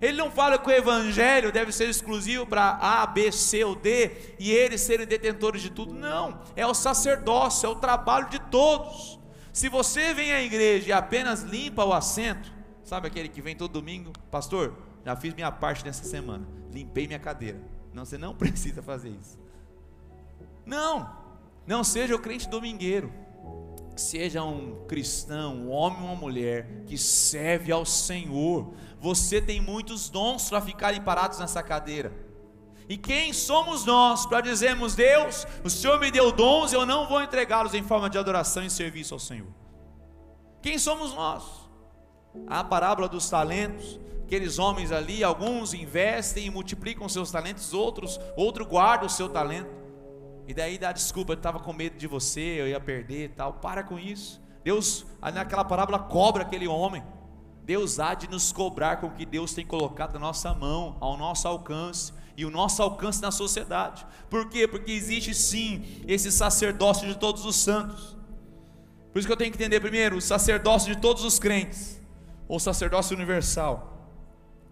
Ele 0.00 0.16
não 0.16 0.30
fala 0.30 0.56
que 0.56 0.68
o 0.68 0.72
evangelho 0.72 1.52
deve 1.52 1.70
ser 1.70 1.88
exclusivo 1.88 2.46
para 2.46 2.78
A, 2.80 3.04
B, 3.06 3.30
C 3.30 3.62
ou 3.62 3.74
D 3.74 4.36
e 4.38 4.52
eles 4.52 4.80
serem 4.80 5.06
detentores 5.06 5.60
de 5.60 5.70
tudo. 5.70 5.92
Não, 5.92 6.40
é 6.56 6.66
o 6.66 6.72
sacerdócio, 6.72 7.66
é 7.66 7.68
o 7.68 7.74
trabalho 7.74 8.30
de 8.30 8.38
todos. 8.38 9.17
Se 9.58 9.68
você 9.68 10.14
vem 10.14 10.30
à 10.32 10.40
igreja 10.40 10.88
e 10.88 10.92
apenas 10.92 11.42
limpa 11.42 11.84
o 11.84 11.92
assento, 11.92 12.48
sabe 12.84 13.08
aquele 13.08 13.28
que 13.28 13.42
vem 13.42 13.56
todo 13.56 13.72
domingo, 13.72 14.12
pastor, 14.30 14.72
já 15.04 15.16
fiz 15.16 15.34
minha 15.34 15.50
parte 15.50 15.84
nessa 15.84 16.04
semana, 16.04 16.46
limpei 16.70 17.08
minha 17.08 17.18
cadeira. 17.18 17.60
Não, 17.92 18.04
você 18.04 18.16
não 18.16 18.32
precisa 18.38 18.80
fazer 18.84 19.08
isso. 19.08 19.36
Não, 20.64 21.12
não 21.66 21.82
seja 21.82 22.14
o 22.14 22.20
crente 22.20 22.48
domingueiro. 22.48 23.12
Seja 23.96 24.44
um 24.44 24.86
cristão, 24.86 25.56
um 25.56 25.70
homem 25.70 26.02
ou 26.02 26.06
uma 26.06 26.14
mulher 26.14 26.84
que 26.86 26.96
serve 26.96 27.72
ao 27.72 27.84
Senhor. 27.84 28.72
Você 29.00 29.42
tem 29.42 29.60
muitos 29.60 30.08
dons 30.08 30.48
para 30.48 30.60
ficarem 30.60 31.02
parados 31.02 31.40
nessa 31.40 31.64
cadeira. 31.64 32.12
E 32.88 32.96
quem 32.96 33.34
somos 33.34 33.84
nós 33.84 34.24
para 34.24 34.40
dizermos, 34.40 34.94
Deus, 34.94 35.46
o 35.62 35.68
Senhor 35.68 36.00
me 36.00 36.10
deu 36.10 36.32
dons, 36.32 36.72
eu 36.72 36.86
não 36.86 37.06
vou 37.06 37.22
entregá-los 37.22 37.74
em 37.74 37.82
forma 37.82 38.08
de 38.08 38.16
adoração 38.16 38.64
e 38.64 38.70
serviço 38.70 39.12
ao 39.12 39.20
Senhor? 39.20 39.48
Quem 40.62 40.78
somos 40.78 41.14
nós? 41.14 41.44
A 42.46 42.64
parábola 42.64 43.06
dos 43.06 43.28
talentos, 43.28 44.00
aqueles 44.24 44.58
homens 44.58 44.90
ali, 44.90 45.22
alguns 45.22 45.74
investem 45.74 46.46
e 46.46 46.50
multiplicam 46.50 47.06
seus 47.10 47.30
talentos, 47.30 47.74
outros, 47.74 48.18
outro 48.34 48.64
guarda 48.64 49.04
o 49.04 49.10
seu 49.10 49.28
talento. 49.28 49.70
E 50.46 50.54
daí 50.54 50.78
dá 50.78 50.90
desculpa, 50.90 51.32
eu 51.32 51.36
estava 51.36 51.60
com 51.60 51.74
medo 51.74 51.98
de 51.98 52.06
você, 52.06 52.40
eu 52.40 52.68
ia 52.68 52.80
perder 52.80 53.24
e 53.24 53.28
tal. 53.28 53.52
Para 53.52 53.82
com 53.82 53.98
isso. 53.98 54.40
Deus, 54.64 55.04
naquela 55.20 55.64
parábola, 55.64 55.98
cobra 55.98 56.42
aquele 56.42 56.66
homem. 56.66 57.04
Deus 57.64 58.00
há 58.00 58.14
de 58.14 58.30
nos 58.30 58.50
cobrar 58.50 58.96
com 58.96 59.08
o 59.08 59.10
que 59.10 59.26
Deus 59.26 59.52
tem 59.52 59.66
colocado 59.66 60.14
na 60.14 60.20
nossa 60.20 60.54
mão, 60.54 60.96
ao 61.00 61.18
nosso 61.18 61.46
alcance 61.46 62.16
e 62.38 62.44
o 62.46 62.50
nosso 62.50 62.80
alcance 62.82 63.20
na 63.20 63.32
sociedade. 63.32 64.06
Por 64.30 64.48
quê? 64.48 64.68
Porque 64.68 64.92
existe 64.92 65.34
sim 65.34 65.84
esse 66.06 66.30
sacerdócio 66.30 67.08
de 67.08 67.18
todos 67.18 67.44
os 67.44 67.56
santos. 67.56 68.16
Por 69.12 69.18
isso 69.18 69.26
que 69.26 69.32
eu 69.32 69.36
tenho 69.36 69.50
que 69.50 69.58
entender 69.58 69.80
primeiro 69.80 70.16
o 70.16 70.20
sacerdócio 70.20 70.94
de 70.94 71.00
todos 71.00 71.24
os 71.24 71.38
crentes, 71.38 72.00
ou 72.46 72.60
sacerdócio 72.60 73.16
universal. 73.16 74.08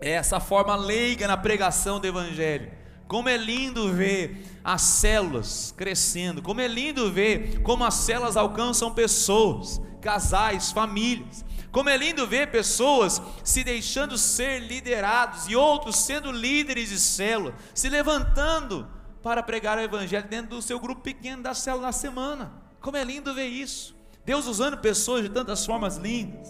É 0.01 0.13
essa 0.13 0.39
forma 0.39 0.77
leiga 0.77 1.27
na 1.27 1.37
pregação 1.37 1.99
do 1.99 2.07
evangelho 2.07 2.71
como 3.09 3.29
é 3.29 3.37
lindo 3.37 3.93
ver 3.93 4.45
as 4.65 4.83
células 4.83 5.73
crescendo, 5.77 6.43
como 6.43 6.61
é 6.61 6.67
lindo 6.67 7.11
ver 7.13 7.63
como 7.63 7.85
as 7.85 7.95
células 7.95 8.37
alcançam 8.37 8.93
pessoas, 8.93 9.81
casais, 10.01 10.73
famílias. 10.73 11.45
Como 11.77 11.91
é 11.91 11.97
lindo 11.99 12.27
ver 12.27 12.51
pessoas 12.51 13.21
se 13.45 13.63
deixando 13.63 14.17
ser 14.17 14.61
liderados 14.61 15.47
e 15.47 15.55
outros 15.55 15.97
sendo 15.97 16.33
líderes 16.33 16.89
de 16.89 16.99
célula, 16.99 17.55
se 17.75 17.91
levantando 17.91 18.89
para 19.23 19.43
pregar 19.43 19.77
o 19.77 19.83
evangelho 19.83 20.27
dentro 20.27 20.57
do 20.57 20.63
seu 20.63 20.81
grupo 20.81 21.03
pequeno 21.03 21.43
da 21.43 21.53
célula 21.53 21.89
na 21.89 21.93
semana. 21.93 22.51
Como 22.81 22.97
é 22.97 23.05
lindo 23.05 23.35
ver 23.35 23.49
isso. 23.49 23.95
Deus 24.25 24.47
usando 24.47 24.79
pessoas 24.79 25.25
de 25.25 25.29
tantas 25.29 25.67
formas 25.67 25.99
lindas. 25.99 26.49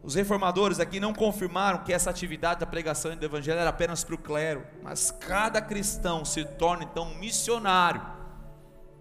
Os 0.00 0.14
reformadores 0.14 0.78
aqui 0.78 1.00
não 1.00 1.12
confirmaram 1.12 1.82
que 1.82 1.92
essa 1.92 2.08
atividade 2.08 2.60
da 2.60 2.66
pregação 2.66 3.16
do 3.16 3.26
evangelho 3.26 3.58
era 3.58 3.70
apenas 3.70 4.04
para 4.04 4.14
o 4.14 4.18
clero, 4.18 4.64
mas 4.80 5.10
cada 5.10 5.60
cristão 5.60 6.24
se 6.24 6.44
torna 6.44 6.84
então 6.84 7.06
um 7.06 7.18
missionário, 7.18 8.00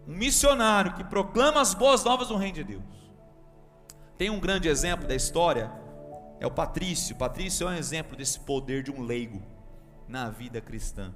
um 0.08 0.16
missionário 0.16 0.96
que 0.96 1.04
proclama 1.04 1.62
as 1.62 1.76
boas 1.76 2.04
novas 2.04 2.30
do 2.30 2.36
reino 2.36 2.56
de 2.56 2.64
Deus. 2.64 3.01
Tem 4.22 4.30
um 4.30 4.40
grande 4.40 4.70
exemplo 4.70 5.08
da 5.08 5.16
história, 5.16 5.72
é 6.40 6.46
o 6.46 6.52
Patrício. 6.52 7.16
Patrício 7.16 7.68
é 7.68 7.72
um 7.72 7.76
exemplo 7.76 8.16
desse 8.16 8.40
poder 8.40 8.84
de 8.84 8.92
um 8.92 9.02
leigo 9.02 9.42
na 10.08 10.30
vida 10.30 10.62
cristã. 10.62 11.12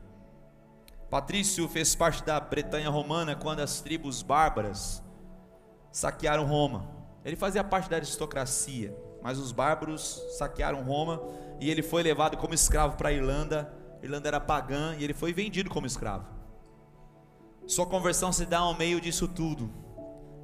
Patrício 1.07 1.69
fez 1.69 1.93
parte 1.93 2.23
da 2.23 2.39
Bretanha 2.39 2.89
romana 2.89 3.35
quando 3.35 3.59
as 3.59 3.79
tribos 3.79 4.23
bárbaras 4.23 5.03
saquearam 5.91 6.45
Roma. 6.45 6.89
Ele 7.23 7.35
fazia 7.35 7.63
parte 7.63 7.87
da 7.87 7.97
aristocracia 7.97 8.97
mas 9.21 9.37
os 9.37 9.51
bárbaros 9.51 10.19
saquearam 10.39 10.81
Roma 10.81 11.21
e 11.61 11.69
ele 11.69 11.83
foi 11.83 12.01
levado 12.01 12.37
como 12.37 12.55
escravo 12.55 12.97
para 12.97 13.09
a 13.09 13.13
Irlanda. 13.13 13.71
Irlanda 14.01 14.29
era 14.29 14.39
pagã 14.39 14.95
e 14.97 15.03
ele 15.03 15.13
foi 15.13 15.31
vendido 15.31 15.69
como 15.69 15.85
escravo. 15.85 16.25
Sua 17.67 17.85
conversão 17.85 18.31
se 18.31 18.47
dá 18.47 18.57
ao 18.57 18.73
meio 18.73 18.99
disso 18.99 19.27
tudo. 19.27 19.84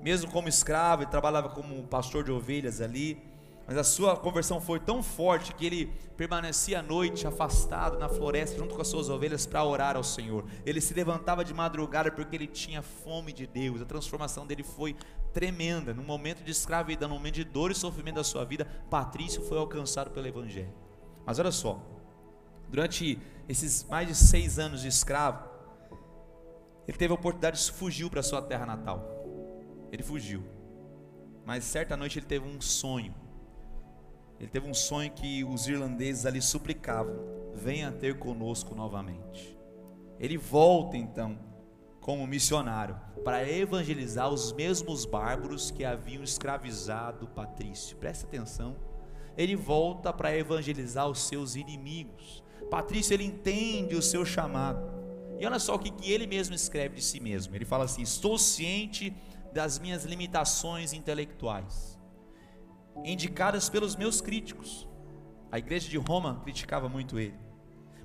Mesmo 0.01 0.31
como 0.31 0.49
escravo, 0.49 1.03
ele 1.03 1.11
trabalhava 1.11 1.49
como 1.49 1.83
pastor 1.83 2.23
de 2.23 2.31
ovelhas 2.31 2.81
ali. 2.81 3.21
Mas 3.67 3.77
a 3.77 3.83
sua 3.83 4.17
conversão 4.17 4.59
foi 4.59 4.79
tão 4.79 5.01
forte 5.01 5.53
que 5.53 5.65
ele 5.65 5.85
permanecia 6.17 6.79
à 6.79 6.81
noite 6.81 7.25
afastado 7.25 7.97
na 7.97 8.09
floresta 8.09 8.57
junto 8.57 8.75
com 8.75 8.81
as 8.81 8.87
suas 8.87 9.09
ovelhas 9.09 9.45
para 9.45 9.63
orar 9.63 9.95
ao 9.95 10.03
Senhor. 10.03 10.45
Ele 10.65 10.81
se 10.81 10.93
levantava 10.93 11.45
de 11.45 11.53
madrugada 11.53 12.11
porque 12.11 12.35
ele 12.35 12.47
tinha 12.47 12.81
fome 12.81 13.31
de 13.31 13.47
Deus. 13.47 13.81
A 13.81 13.85
transformação 13.85 14.45
dele 14.45 14.63
foi 14.63 14.95
tremenda. 15.31 15.93
No 15.93 16.03
momento 16.03 16.43
de 16.43 16.51
escravidão, 16.51 17.07
no 17.07 17.15
momento 17.15 17.35
de 17.35 17.43
dor 17.43 17.71
e 17.71 17.75
sofrimento 17.75 18.15
da 18.15 18.23
sua 18.23 18.43
vida, 18.43 18.67
Patrício 18.89 19.41
foi 19.43 19.57
alcançado 19.57 20.11
pelo 20.11 20.27
Evangelho. 20.27 20.73
Mas 21.25 21.39
olha 21.39 21.51
só, 21.51 21.79
durante 22.67 23.19
esses 23.47 23.83
mais 23.83 24.07
de 24.07 24.15
seis 24.15 24.59
anos 24.59 24.81
de 24.81 24.87
escravo, 24.87 25.49
ele 26.87 26.97
teve 26.97 27.13
a 27.13 27.15
oportunidade 27.15 27.63
de 27.63 27.71
fugir 27.71 28.09
para 28.09 28.23
sua 28.23 28.41
terra 28.41 28.65
natal. 28.65 29.20
Ele 29.91 30.03
fugiu. 30.03 30.43
Mas 31.45 31.63
certa 31.63 31.97
noite 31.97 32.19
ele 32.19 32.25
teve 32.25 32.47
um 32.47 32.61
sonho 32.61 33.13
ele 34.41 34.49
teve 34.49 34.67
um 34.67 34.73
sonho 34.73 35.11
que 35.11 35.43
os 35.43 35.67
irlandeses 35.67 36.25
ali 36.25 36.41
suplicavam 36.41 37.13
venha 37.53 37.91
ter 37.91 38.17
conosco 38.17 38.73
novamente. 38.73 39.55
Ele 40.19 40.35
volta 40.35 40.97
então 40.97 41.37
como 41.99 42.25
missionário 42.25 42.99
para 43.23 43.47
evangelizar 43.47 44.31
os 44.31 44.51
mesmos 44.51 45.05
bárbaros 45.05 45.69
que 45.69 45.85
haviam 45.85 46.23
escravizado 46.23 47.27
Patrício. 47.27 47.95
Presta 47.97 48.25
atenção. 48.25 48.75
Ele 49.37 49.55
volta 49.55 50.11
para 50.11 50.35
evangelizar 50.35 51.07
os 51.07 51.21
seus 51.21 51.55
inimigos. 51.55 52.43
Patrício 52.67 53.13
ele 53.13 53.25
entende 53.25 53.93
o 53.93 54.01
seu 54.01 54.25
chamado. 54.25 54.91
E 55.39 55.45
olha 55.45 55.59
só 55.59 55.75
o 55.75 55.79
que, 55.79 55.91
que 55.91 56.11
ele 56.11 56.25
mesmo 56.25 56.55
escreve 56.55 56.95
de 56.95 57.03
si 57.03 57.19
mesmo. 57.19 57.55
Ele 57.55 57.65
fala 57.65 57.83
assim: 57.83 58.01
Estou 58.01 58.39
ciente 58.39 59.15
das 59.53 59.79
minhas 59.79 60.05
limitações 60.05 60.93
intelectuais, 60.93 61.99
indicadas 63.03 63.69
pelos 63.69 63.95
meus 63.95 64.21
críticos. 64.21 64.87
A 65.51 65.59
igreja 65.59 65.89
de 65.89 65.97
Roma 65.97 66.39
criticava 66.43 66.87
muito 66.87 67.19
ele. 67.19 67.37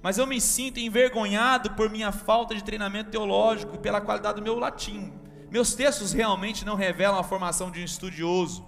Mas 0.03 0.19
eu 0.19 0.27
me 0.27 0.41
sinto 0.41 0.79
envergonhado 0.79 1.73
por 1.73 1.91
minha 1.91 2.13
falta 2.13 2.55
de 2.55 2.63
treinamento 2.63 3.11
teológico 3.11 3.77
e 3.77 3.79
pela 3.79 4.01
qualidade 4.01 4.37
do 4.37 4.43
meu 4.43 4.59
latim. 4.59 5.13
Meus 5.51 5.75
textos 5.75 6.13
realmente 6.13 6.65
não 6.65 6.75
revelam 6.75 7.19
a 7.19 7.25
formação 7.25 7.71
de 7.71 7.81
um 7.81 7.85
estudioso, 7.85 8.67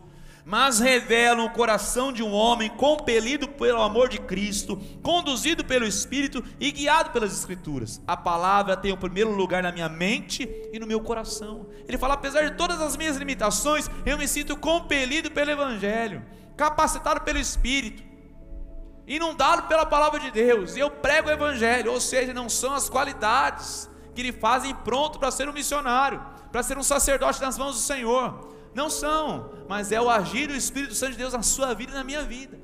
mas 0.49 0.79
revelam 0.79 1.45
o 1.45 1.51
coração 1.51 2.11
de 2.11 2.23
um 2.23 2.33
homem 2.33 2.71
compelido 2.71 3.47
pelo 3.47 3.83
amor 3.83 4.09
de 4.09 4.19
Cristo, 4.19 4.79
conduzido 5.03 5.63
pelo 5.63 5.85
Espírito 5.85 6.43
e 6.59 6.73
guiado 6.73 7.11
pelas 7.11 7.35
Escrituras. 7.39 8.01
A 8.07 8.17
palavra 8.17 8.75
tem 8.75 8.91
o 8.91 8.97
primeiro 8.97 9.31
lugar 9.31 9.63
na 9.63 9.71
minha 9.71 9.91
mente 9.91 10.49
e 10.73 10.79
no 10.79 10.87
meu 10.87 11.03
coração. 11.03 11.67
Ele 11.87 11.99
fala: 11.99 12.15
apesar 12.15 12.49
de 12.49 12.57
todas 12.57 12.81
as 12.81 12.97
minhas 12.97 13.19
limitações, 13.19 13.91
eu 14.07 14.17
me 14.17 14.27
sinto 14.27 14.57
compelido 14.57 15.31
pelo 15.31 15.51
Evangelho, 15.51 16.25
capacitado 16.57 17.21
pelo 17.21 17.39
Espírito 17.39 18.09
inundado 19.07 19.63
pela 19.63 19.87
palavra 19.87 20.21
de 20.21 20.31
Deus, 20.31 20.77
e 20.77 20.81
eu 20.81 20.91
prego 20.91 21.29
o 21.29 21.33
Evangelho, 21.33 21.91
ou 21.91 21.99
seja, 21.99 22.35
não 22.35 22.47
são 22.47 22.75
as 22.75 22.91
qualidades 22.91 23.89
que 24.15 24.23
lhe 24.23 24.33
fazem 24.33 24.75
pronto 24.75 25.19
para 25.19 25.31
ser 25.31 25.49
um 25.49 25.53
missionário, 25.55 26.23
para 26.53 26.63
ser 26.63 26.77
um 26.77 26.83
sacerdote 26.83 27.41
nas 27.41 27.57
mãos 27.57 27.75
do 27.75 27.81
Senhor, 27.81 28.58
não 28.79 28.89
são, 28.89 29.51
mas 29.69 29.91
é 29.91 30.01
o 30.01 30.09
agir 30.09 30.47
do 30.47 30.55
Espírito 30.55 30.95
Santo 30.95 31.13
de 31.13 31.19
Deus 31.19 31.33
na 31.33 31.43
sua 31.43 31.75
vida 31.75 31.91
e 31.91 31.95
na 31.97 32.05
minha 32.05 32.23
vida. 32.23 32.59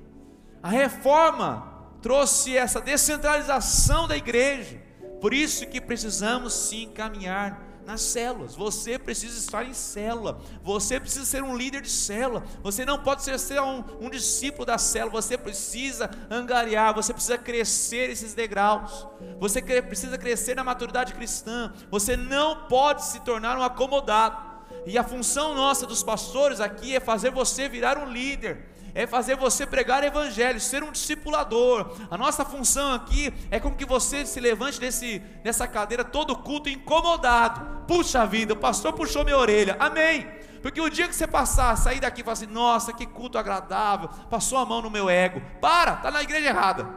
A 0.62 0.68
reforma 0.68 1.90
trouxe 2.00 2.56
essa 2.56 2.80
descentralização 2.80 4.06
da 4.06 4.16
igreja, 4.16 4.80
por 5.20 5.34
isso 5.34 5.66
que 5.66 5.80
precisamos 5.80 6.54
sim 6.54 6.88
caminhar 6.94 7.64
nas 7.84 8.00
células. 8.00 8.54
Você 8.54 8.98
precisa 8.98 9.38
estar 9.38 9.64
em 9.64 9.74
célula. 9.74 10.40
Você 10.62 10.98
precisa 10.98 11.24
ser 11.24 11.42
um 11.42 11.54
líder 11.54 11.82
de 11.82 11.90
célula. 11.90 12.44
Você 12.62 12.84
não 12.84 12.98
pode 12.98 13.22
ser, 13.22 13.38
ser 13.38 13.60
um, 13.60 13.84
um 14.00 14.08
discípulo 14.08 14.64
da 14.64 14.78
célula. 14.78 15.20
Você 15.20 15.36
precisa 15.36 16.10
angariar. 16.30 16.94
Você 16.94 17.12
precisa 17.12 17.36
crescer 17.36 18.10
esses 18.10 18.32
degraus. 18.32 19.06
Você 19.38 19.60
precisa 19.60 20.16
crescer 20.16 20.54
na 20.54 20.64
maturidade 20.64 21.12
cristã. 21.12 21.74
Você 21.90 22.16
não 22.16 22.66
pode 22.68 23.04
se 23.04 23.20
tornar 23.20 23.58
um 23.58 23.62
acomodado. 23.62 24.53
E 24.86 24.98
a 24.98 25.04
função 25.04 25.54
nossa 25.54 25.86
dos 25.86 26.02
pastores 26.02 26.60
aqui 26.60 26.94
é 26.94 27.00
fazer 27.00 27.30
você 27.30 27.68
virar 27.68 27.98
um 27.98 28.10
líder 28.10 28.74
é 28.94 29.06
fazer 29.06 29.36
você 29.36 29.66
pregar 29.66 30.04
evangelho, 30.04 30.60
ser 30.60 30.84
um 30.84 30.92
discipulador. 30.92 31.96
A 32.08 32.16
nossa 32.16 32.44
função 32.44 32.92
aqui 32.92 33.34
é 33.50 33.58
com 33.58 33.74
que 33.74 33.84
você 33.84 34.24
se 34.24 34.38
levante 34.38 34.78
desse, 34.78 35.18
dessa 35.42 35.66
cadeira 35.66 36.04
todo 36.04 36.36
culto 36.36 36.68
incomodado. 36.68 37.84
Puxa 37.86 38.24
vida, 38.24 38.54
o 38.54 38.56
pastor 38.56 38.92
puxou 38.92 39.24
minha 39.24 39.36
orelha. 39.36 39.76
Amém. 39.80 40.26
Porque 40.62 40.80
o 40.80 40.88
dia 40.88 41.08
que 41.08 41.14
você 41.14 41.26
passar, 41.26 41.76
sair 41.76 42.00
daqui 42.00 42.20
e 42.20 42.24
falar 42.24 42.34
assim, 42.34 42.46
nossa, 42.46 42.92
que 42.92 43.04
culto 43.04 43.36
agradável, 43.36 44.08
passou 44.30 44.56
a 44.56 44.64
mão 44.64 44.80
no 44.80 44.88
meu 44.88 45.10
ego. 45.10 45.42
Para, 45.60 45.94
está 45.94 46.10
na 46.10 46.22
igreja 46.22 46.48
errada. 46.48 46.88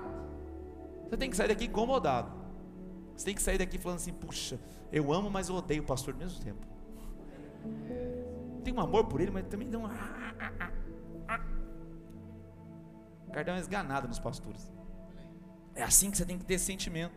Você 1.09 1.17
tem 1.17 1.29
que 1.29 1.35
sair 1.35 1.47
daqui 1.47 1.65
incomodado. 1.65 2.31
Você 3.15 3.25
tem 3.25 3.35
que 3.35 3.41
sair 3.41 3.57
daqui 3.57 3.79
falando 3.79 3.97
assim, 3.97 4.13
puxa, 4.13 4.59
eu 4.91 5.11
amo, 5.11 5.31
mas 5.31 5.49
eu 5.49 5.55
odeio 5.55 5.81
o 5.81 5.85
pastor 5.85 6.13
ao 6.13 6.19
mesmo 6.19 6.39
tempo. 6.41 6.76
Tenho 8.63 8.77
um 8.77 8.81
amor 8.81 9.05
por 9.05 9.21
ele, 9.21 9.31
mas 9.31 9.45
também 9.47 9.69
dá 9.69 9.77
um. 9.77 9.87
Dar 13.31 13.47
uma 13.49 13.59
esganada 13.59 14.07
nos 14.07 14.19
pastores. 14.19 14.71
É 15.75 15.83
assim 15.83 16.09
que 16.09 16.17
você 16.17 16.25
tem 16.25 16.37
que 16.37 16.45
ter 16.45 16.57
sentimento. 16.57 17.15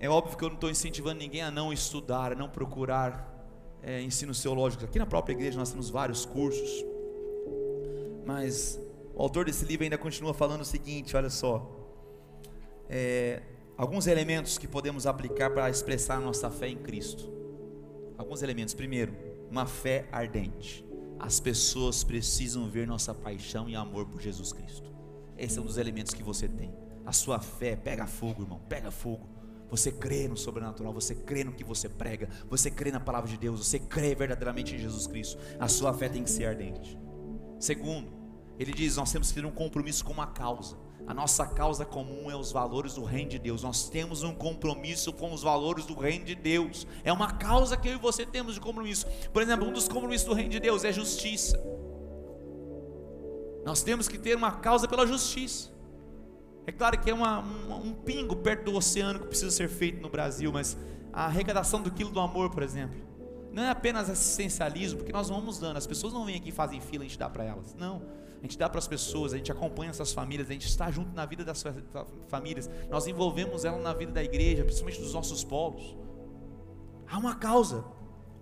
É 0.00 0.08
óbvio 0.08 0.36
que 0.36 0.44
eu 0.44 0.48
não 0.48 0.56
estou 0.56 0.68
incentivando 0.68 1.20
ninguém 1.20 1.40
a 1.40 1.50
não 1.50 1.72
estudar, 1.72 2.32
a 2.32 2.34
não 2.34 2.48
procurar 2.48 3.32
é, 3.82 4.02
ensinos 4.02 4.42
teológicos. 4.42 4.84
Aqui 4.84 4.98
na 4.98 5.06
própria 5.06 5.34
igreja 5.34 5.58
nós 5.58 5.70
temos 5.70 5.88
vários 5.88 6.26
cursos. 6.26 6.84
Mas 8.26 8.80
o 9.14 9.22
autor 9.22 9.44
desse 9.44 9.64
livro 9.64 9.84
ainda 9.84 9.96
continua 9.96 10.34
falando 10.34 10.62
o 10.62 10.64
seguinte: 10.64 11.16
olha 11.16 11.30
só. 11.30 11.70
É, 12.88 13.40
alguns 13.78 14.06
elementos 14.06 14.58
que 14.58 14.66
podemos 14.66 15.06
aplicar 15.06 15.50
para 15.50 15.70
expressar 15.70 16.20
nossa 16.20 16.50
fé 16.50 16.68
em 16.68 16.76
Cristo. 16.76 17.32
Alguns 18.34 18.42
elementos. 18.42 18.74
Primeiro, 18.74 19.16
uma 19.48 19.64
fé 19.64 20.08
ardente. 20.10 20.84
As 21.20 21.38
pessoas 21.38 22.02
precisam 22.02 22.68
ver 22.68 22.84
nossa 22.84 23.14
paixão 23.14 23.68
e 23.68 23.76
amor 23.76 24.06
por 24.06 24.20
Jesus 24.20 24.52
Cristo. 24.52 24.92
Esse 25.38 25.56
é 25.56 25.62
um 25.62 25.64
dos 25.64 25.78
elementos 25.78 26.12
que 26.12 26.20
você 26.20 26.48
tem. 26.48 26.74
A 27.06 27.12
sua 27.12 27.38
fé 27.38 27.76
pega 27.76 28.08
fogo, 28.08 28.42
irmão, 28.42 28.60
pega 28.68 28.90
fogo. 28.90 29.28
Você 29.70 29.92
crê 29.92 30.26
no 30.26 30.36
sobrenatural, 30.36 30.92
você 30.92 31.14
crê 31.14 31.44
no 31.44 31.52
que 31.52 31.62
você 31.62 31.88
prega, 31.88 32.28
você 32.50 32.72
crê 32.72 32.90
na 32.90 32.98
palavra 32.98 33.30
de 33.30 33.36
Deus, 33.36 33.64
você 33.64 33.78
crê 33.78 34.16
verdadeiramente 34.16 34.74
em 34.74 34.78
Jesus 34.78 35.06
Cristo. 35.06 35.38
A 35.60 35.68
sua 35.68 35.94
fé 35.94 36.08
tem 36.08 36.24
que 36.24 36.30
ser 36.30 36.46
ardente. 36.46 36.98
Segundo, 37.60 38.10
ele 38.58 38.72
diz: 38.72 38.96
nós 38.96 39.12
temos 39.12 39.28
que 39.28 39.40
ter 39.40 39.46
um 39.46 39.52
compromisso 39.52 40.04
com 40.04 40.12
uma 40.12 40.26
causa. 40.26 40.76
A 41.06 41.12
nossa 41.12 41.46
causa 41.46 41.84
comum 41.84 42.30
é 42.30 42.36
os 42.36 42.50
valores 42.50 42.94
do 42.94 43.04
reino 43.04 43.30
de 43.30 43.38
Deus. 43.38 43.62
Nós 43.62 43.88
temos 43.90 44.22
um 44.22 44.34
compromisso 44.34 45.12
com 45.12 45.32
os 45.34 45.42
valores 45.42 45.84
do 45.84 45.94
reino 45.94 46.24
de 46.24 46.34
Deus. 46.34 46.86
É 47.04 47.12
uma 47.12 47.32
causa 47.32 47.76
que 47.76 47.88
eu 47.88 47.94
e 47.94 47.98
você 47.98 48.24
temos 48.24 48.54
de 48.54 48.60
compromisso. 48.60 49.06
Por 49.32 49.42
exemplo, 49.42 49.68
um 49.68 49.72
dos 49.72 49.86
compromissos 49.86 50.26
do 50.26 50.34
reino 50.34 50.50
de 50.50 50.60
Deus 50.60 50.82
é 50.82 50.92
justiça. 50.92 51.62
Nós 53.66 53.82
temos 53.82 54.08
que 54.08 54.16
ter 54.16 54.34
uma 54.34 54.52
causa 54.52 54.88
pela 54.88 55.06
justiça. 55.06 55.70
É 56.66 56.72
claro 56.72 56.98
que 56.98 57.10
é 57.10 57.14
uma, 57.14 57.40
um, 57.40 57.92
pingo 57.92 58.36
perto 58.36 58.70
do 58.70 58.76
oceano 58.76 59.20
que 59.20 59.26
precisa 59.26 59.50
ser 59.50 59.68
feito 59.68 60.00
no 60.00 60.08
Brasil, 60.08 60.50
mas 60.50 60.74
a 61.12 61.26
arrecadação 61.26 61.82
do 61.82 61.90
quilo 61.90 62.10
do 62.10 62.20
amor, 62.20 62.48
por 62.48 62.62
exemplo, 62.62 62.96
não 63.52 63.62
é 63.62 63.68
apenas 63.68 64.08
assistencialismo, 64.08 64.98
porque 64.98 65.12
nós 65.12 65.28
vamos 65.28 65.58
dando. 65.58 65.76
As 65.76 65.86
pessoas 65.86 66.14
não 66.14 66.24
vêm 66.24 66.36
aqui 66.36 66.48
e 66.48 66.52
fazem 66.52 66.80
fila 66.80 67.04
e 67.04 67.06
a 67.06 67.08
gente 67.10 67.18
dá 67.18 67.28
para 67.28 67.44
elas. 67.44 67.74
Não 67.74 68.23
gente 68.46 68.58
dá 68.58 68.68
para 68.68 68.78
as 68.78 68.86
pessoas, 68.86 69.32
a 69.32 69.36
gente 69.36 69.50
acompanha 69.50 69.90
essas 69.90 70.12
famílias, 70.12 70.48
a 70.50 70.52
gente 70.52 70.68
está 70.68 70.90
junto 70.90 71.14
na 71.14 71.24
vida 71.24 71.44
das 71.44 71.64
famílias, 72.28 72.68
nós 72.90 73.06
envolvemos 73.06 73.64
ela 73.64 73.78
na 73.78 73.92
vida 73.94 74.12
da 74.12 74.22
igreja, 74.22 74.64
principalmente 74.64 75.00
dos 75.00 75.14
nossos 75.14 75.42
polos. 75.42 75.96
Há 77.08 77.18
uma 77.18 77.34
causa. 77.36 77.84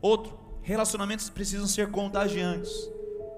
Outro, 0.01 0.39
relacionamentos 0.61 1.31
precisam 1.31 1.67
ser 1.67 1.91
contagiantes. 1.91 2.73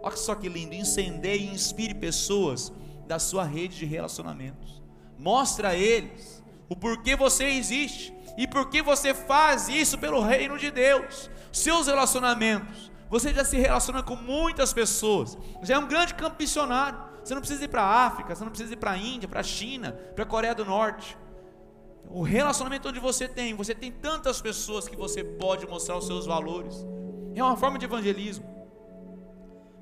Olha 0.02 0.16
só 0.16 0.34
que 0.34 0.48
lindo, 0.48 0.74
incendeie 0.74 1.46
e 1.46 1.52
inspire 1.52 1.94
pessoas 1.94 2.72
da 3.06 3.18
sua 3.18 3.44
rede 3.44 3.76
de 3.76 3.84
relacionamentos. 3.84 4.82
Mostra 5.18 5.70
a 5.70 5.74
eles 5.74 6.42
o 6.68 6.74
porquê 6.74 7.14
você 7.14 7.44
existe 7.44 8.12
e 8.36 8.46
porquê 8.46 8.82
você 8.82 9.12
faz 9.12 9.68
isso 9.68 9.98
pelo 9.98 10.20
reino 10.20 10.58
de 10.58 10.70
Deus. 10.70 11.30
Seus 11.52 11.86
relacionamentos 11.86 12.90
você 13.14 13.32
já 13.32 13.44
se 13.44 13.56
relaciona 13.56 14.02
com 14.02 14.16
muitas 14.16 14.72
pessoas. 14.72 15.38
Já 15.62 15.76
é 15.76 15.78
um 15.78 15.86
grande 15.86 16.14
campo. 16.14 16.36
Você 16.44 17.32
não 17.32 17.40
precisa 17.40 17.64
ir 17.64 17.68
para 17.68 17.80
a 17.80 18.06
África, 18.06 18.34
você 18.34 18.42
não 18.42 18.50
precisa 18.50 18.72
ir 18.72 18.76
para 18.76 18.90
a 18.90 18.96
Índia, 18.98 19.28
para 19.28 19.38
a 19.38 19.44
China, 19.44 19.92
para 20.16 20.24
a 20.24 20.26
Coreia 20.26 20.52
do 20.52 20.64
Norte. 20.64 21.16
O 22.10 22.22
relacionamento 22.22 22.88
onde 22.88 22.98
você 22.98 23.28
tem, 23.28 23.54
você 23.54 23.72
tem 23.72 23.92
tantas 23.92 24.40
pessoas 24.40 24.88
que 24.88 24.96
você 24.96 25.22
pode 25.22 25.64
mostrar 25.64 25.96
os 25.96 26.08
seus 26.08 26.26
valores. 26.26 26.74
É 27.36 27.42
uma 27.42 27.56
forma 27.56 27.78
de 27.78 27.84
evangelismo. 27.84 28.44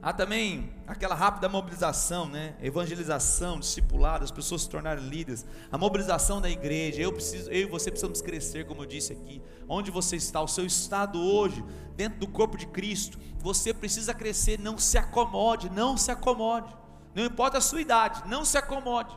Há 0.03 0.13
também 0.13 0.75
aquela 0.85 1.15
rápida 1.15 1.49
mobilização, 1.49 2.29
né? 2.29 2.57
Evangelização, 2.61 3.61
discipulado, 3.61 4.25
as 4.25 4.33
pessoas 4.33 4.63
se 4.63 4.69
tornarem 4.69 5.09
líderes. 5.09 5.47
A 5.71 5.79
mobilização 5.79 6.41
da 6.41 6.51
igreja. 6.51 7.01
Eu 7.01 7.13
preciso, 7.13 7.49
eu 7.51 7.61
e 7.61 7.65
você 7.67 7.89
precisamos 7.89 8.21
crescer, 8.21 8.67
como 8.67 8.83
eu 8.83 8.87
disse 8.87 9.13
aqui. 9.13 9.41
Onde 9.69 9.93
você 9.93 10.17
está, 10.17 10.43
o 10.43 10.49
seu 10.49 10.67
estado 10.67 11.21
hoje, 11.21 11.65
dentro 11.95 12.19
do 12.19 12.27
corpo 12.27 12.59
de 12.59 12.67
Cristo. 12.67 13.17
Você 13.39 13.73
precisa 13.73 14.13
crescer, 14.13 14.59
não 14.59 14.77
se 14.77 14.99
acomode, 14.99 15.71
não 15.71 15.97
se 15.97 16.11
acomode. 16.11 16.77
Não 17.15 17.25
importa 17.25 17.59
a 17.59 17.61
sua 17.61 17.81
idade, 17.81 18.29
não 18.29 18.45
se 18.45 18.59
acomode. 18.59 19.17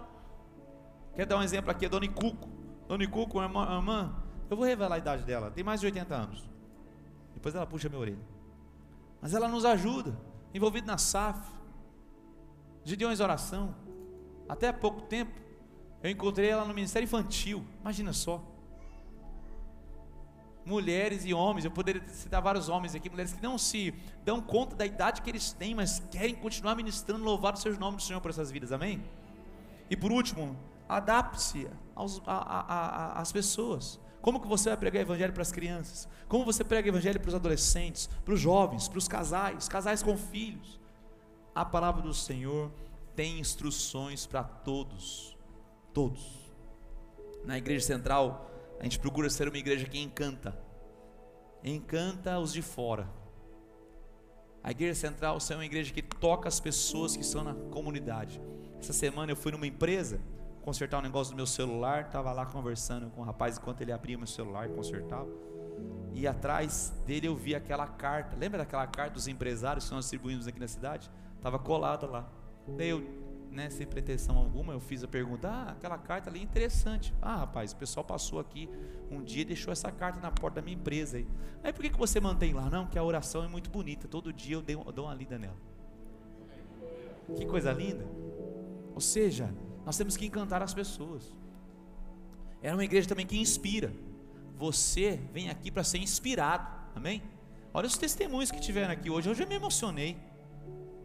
Quer 1.15 1.25
dar 1.25 1.37
um 1.37 1.43
exemplo 1.43 1.71
aqui, 1.71 1.87
a 1.87 1.89
Dona 1.89 2.07
Cuco. 2.09 2.47
Dona 2.87 3.07
Cuco, 3.07 3.39
uma 3.39 3.45
irmã, 3.45 3.75
irmã, 3.75 4.15
eu 4.51 4.55
vou 4.55 4.65
revelar 4.67 4.95
a 4.95 4.99
idade 4.99 5.23
dela, 5.23 5.49
tem 5.49 5.63
mais 5.63 5.79
de 5.79 5.87
80 5.87 6.13
anos. 6.13 6.47
Depois 7.33 7.55
ela 7.55 7.65
puxa 7.65 7.89
minha 7.89 7.99
orelha. 7.99 8.27
Mas 9.19 9.33
ela 9.33 9.47
nos 9.47 9.65
ajuda 9.65 10.15
envolvido 10.55 10.87
na 10.87 10.97
SAF, 10.97 11.39
Gideões 12.83 13.19
Oração. 13.19 13.75
Até 14.47 14.69
há 14.69 14.73
pouco 14.73 15.01
tempo, 15.01 15.33
eu 16.01 16.09
encontrei 16.09 16.49
ela 16.49 16.65
no 16.65 16.73
Ministério 16.73 17.05
Infantil. 17.05 17.65
Imagina 17.81 18.13
só. 18.13 18.43
Mulheres 20.65 21.25
e 21.25 21.33
homens, 21.33 21.65
eu 21.65 21.71
poderia 21.71 22.07
citar 22.07 22.41
vários 22.41 22.69
homens 22.69 22.95
aqui, 22.95 23.09
mulheres 23.09 23.33
que 23.33 23.43
não 23.43 23.57
se 23.57 23.93
dão 24.23 24.41
conta 24.41 24.75
da 24.75 24.85
idade 24.85 25.21
que 25.21 25.29
eles 25.29 25.51
têm, 25.51 25.75
mas 25.75 25.99
querem 26.09 26.33
continuar 26.33 26.75
ministrando, 26.75 27.23
louvado 27.23 27.59
seja 27.59 27.77
o 27.77 27.79
nome 27.79 27.97
do 27.97 28.03
Senhor 28.03 28.19
por 28.19 28.31
essas 28.31 28.49
vidas, 28.49 28.71
amém? 28.71 29.03
E 29.89 29.95
por 29.95 30.11
último, 30.11 30.57
Adapte-se 30.87 31.67
às 31.95 33.31
pessoas. 33.31 33.99
Como 34.25 34.39
que 34.39 34.47
você 34.47 34.69
vai 34.69 34.77
pregar 34.79 35.03
evangelho 35.03 35.31
para 35.31 35.43
as 35.43 35.51
crianças? 35.51 36.09
Como 36.27 36.43
você 36.43 36.63
prega 36.63 36.89
evangelho 36.89 37.19
para 37.19 37.29
os 37.29 37.35
adolescentes, 37.35 38.09
para 38.25 38.33
os 38.33 38.39
jovens, 38.39 38.87
para 38.87 38.97
os 38.97 39.07
casais, 39.07 39.67
casais 39.67 40.01
com 40.01 40.17
filhos? 40.17 40.79
A 41.53 41.63
palavra 41.63 42.01
do 42.01 42.11
Senhor 42.11 42.71
tem 43.15 43.39
instruções 43.39 44.25
para 44.25 44.43
todos, 44.43 45.37
todos. 45.93 46.51
Na 47.43 47.59
igreja 47.59 47.85
central, 47.85 48.49
a 48.79 48.83
gente 48.85 48.97
procura 48.97 49.29
ser 49.29 49.47
uma 49.47 49.59
igreja 49.59 49.85
que 49.85 49.99
encanta, 49.99 50.57
encanta 51.63 52.39
os 52.39 52.51
de 52.51 52.63
fora. 52.63 53.07
A 54.63 54.71
igreja 54.71 54.95
central 54.95 55.37
é 55.51 55.53
uma 55.53 55.65
igreja 55.67 55.93
que 55.93 56.01
toca 56.01 56.47
as 56.47 56.59
pessoas 56.59 57.15
que 57.15 57.21
estão 57.21 57.43
na 57.43 57.53
comunidade. 57.69 58.41
Essa 58.79 58.91
semana 58.91 59.31
eu 59.31 59.35
fui 59.35 59.51
numa 59.51 59.67
empresa 59.67 60.19
consertar 60.65 60.97
um 60.97 61.03
negócio 61.03 61.31
do 61.31 61.37
meu 61.37 61.45
celular, 61.45 62.07
estava 62.07 62.31
lá 62.31 62.43
conversando 62.43 63.11
com 63.11 63.21
o 63.21 63.23
rapaz 63.23 63.59
enquanto 63.59 63.81
ele 63.81 63.91
abria 63.91 64.17
meu 64.17 64.25
celular 64.25 64.67
e 64.67 64.73
consertava. 64.73 65.29
E 66.11 66.25
atrás 66.25 66.91
dele 67.05 67.27
eu 67.27 67.35
vi 67.35 67.53
aquela 67.53 67.85
carta. 67.85 68.35
Lembra 68.35 68.57
daquela 68.57 68.87
carta 68.87 69.13
dos 69.13 69.27
empresários 69.27 69.87
que 69.87 69.93
nós 69.93 70.05
distribuímos 70.05 70.47
aqui 70.47 70.59
na 70.59 70.67
cidade? 70.67 71.11
Estava 71.37 71.59
colada 71.59 72.07
lá. 72.07 72.27
Daí 72.75 72.89
eu, 72.89 73.03
né, 73.51 73.69
sem 73.69 73.85
pretensão 73.85 74.37
alguma, 74.37 74.73
eu 74.73 74.79
fiz 74.79 75.03
a 75.03 75.07
pergunta: 75.07 75.47
Ah, 75.47 75.71
aquela 75.73 75.99
carta 75.99 76.31
ali 76.31 76.39
é 76.39 76.43
interessante. 76.43 77.13
Ah, 77.21 77.35
rapaz, 77.35 77.71
o 77.71 77.75
pessoal 77.75 78.03
passou 78.03 78.39
aqui 78.39 78.67
um 79.11 79.21
dia 79.21 79.43
e 79.43 79.45
deixou 79.45 79.71
essa 79.71 79.91
carta 79.91 80.19
na 80.19 80.31
porta 80.31 80.61
da 80.61 80.61
minha 80.63 80.75
empresa. 80.75 81.17
Aí, 81.17 81.27
aí 81.63 81.71
por 81.71 81.83
que, 81.83 81.91
que 81.91 81.97
você 81.99 82.19
mantém 82.19 82.53
lá? 82.55 82.71
Não, 82.71 82.87
que 82.87 82.97
a 82.97 83.03
oração 83.03 83.43
é 83.43 83.47
muito 83.47 83.69
bonita. 83.69 84.07
Todo 84.07 84.33
dia 84.33 84.55
eu 84.55 84.63
dou 84.91 85.05
uma 85.05 85.13
lida 85.13 85.37
nela. 85.37 85.57
Que 87.35 87.45
coisa 87.45 87.71
linda. 87.71 88.05
Ou 88.95 89.01
seja, 89.01 89.53
nós 89.85 89.95
temos 89.95 90.17
que 90.17 90.25
encantar 90.25 90.61
as 90.63 90.73
pessoas. 90.73 91.31
Era 92.61 92.75
uma 92.75 92.83
igreja 92.83 93.07
também 93.07 93.25
que 93.25 93.37
inspira. 93.37 93.93
Você 94.57 95.19
vem 95.31 95.49
aqui 95.49 95.69
para 95.69 95.83
ser 95.83 95.99
inspirado. 95.99 96.67
Amém? 96.95 97.21
Olha 97.73 97.85
os 97.85 97.97
testemunhos 97.97 98.49
que 98.49 98.59
tiveram 98.59 98.91
aqui 98.91 99.09
hoje. 99.09 99.29
Hoje 99.29 99.43
eu 99.43 99.47
me 99.47 99.55
emocionei. 99.55 100.17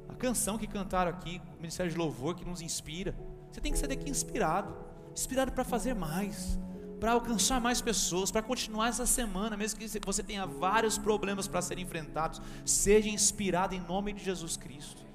A 0.09 0.15
canção 0.15 0.57
que 0.57 0.67
cantaram 0.67 1.11
aqui, 1.11 1.41
o 1.59 1.61
Ministério 1.61 1.93
de 1.93 1.99
Louvor 1.99 2.35
que 2.35 2.45
nos 2.45 2.63
inspira. 2.63 3.15
Você 3.51 3.61
tem 3.61 3.73
que 3.73 3.79
ser 3.79 3.89
daqui 3.89 4.09
inspirado. 4.09 4.75
Inspirado 5.13 5.53
para 5.53 5.65
fazer 5.65 5.95
mais. 5.95 6.59
Para 6.99 7.13
alcançar 7.13 7.61
mais 7.61 7.83
pessoas, 7.83 8.31
para 8.31 8.43
continuar 8.43 8.89
essa 8.89 9.07
semana, 9.07 9.57
mesmo 9.57 9.79
que 9.79 9.89
você 10.05 10.23
tenha 10.23 10.47
vários 10.47 10.97
problemas 10.97 11.49
para 11.49 11.61
serem 11.61 11.85
enfrentados, 11.85 12.41
seja 12.65 13.09
inspirado 13.09 13.75
em 13.75 13.81
nome 13.81 14.13
de 14.13 14.25
Jesus 14.25 14.57
Cristo. 14.57 15.10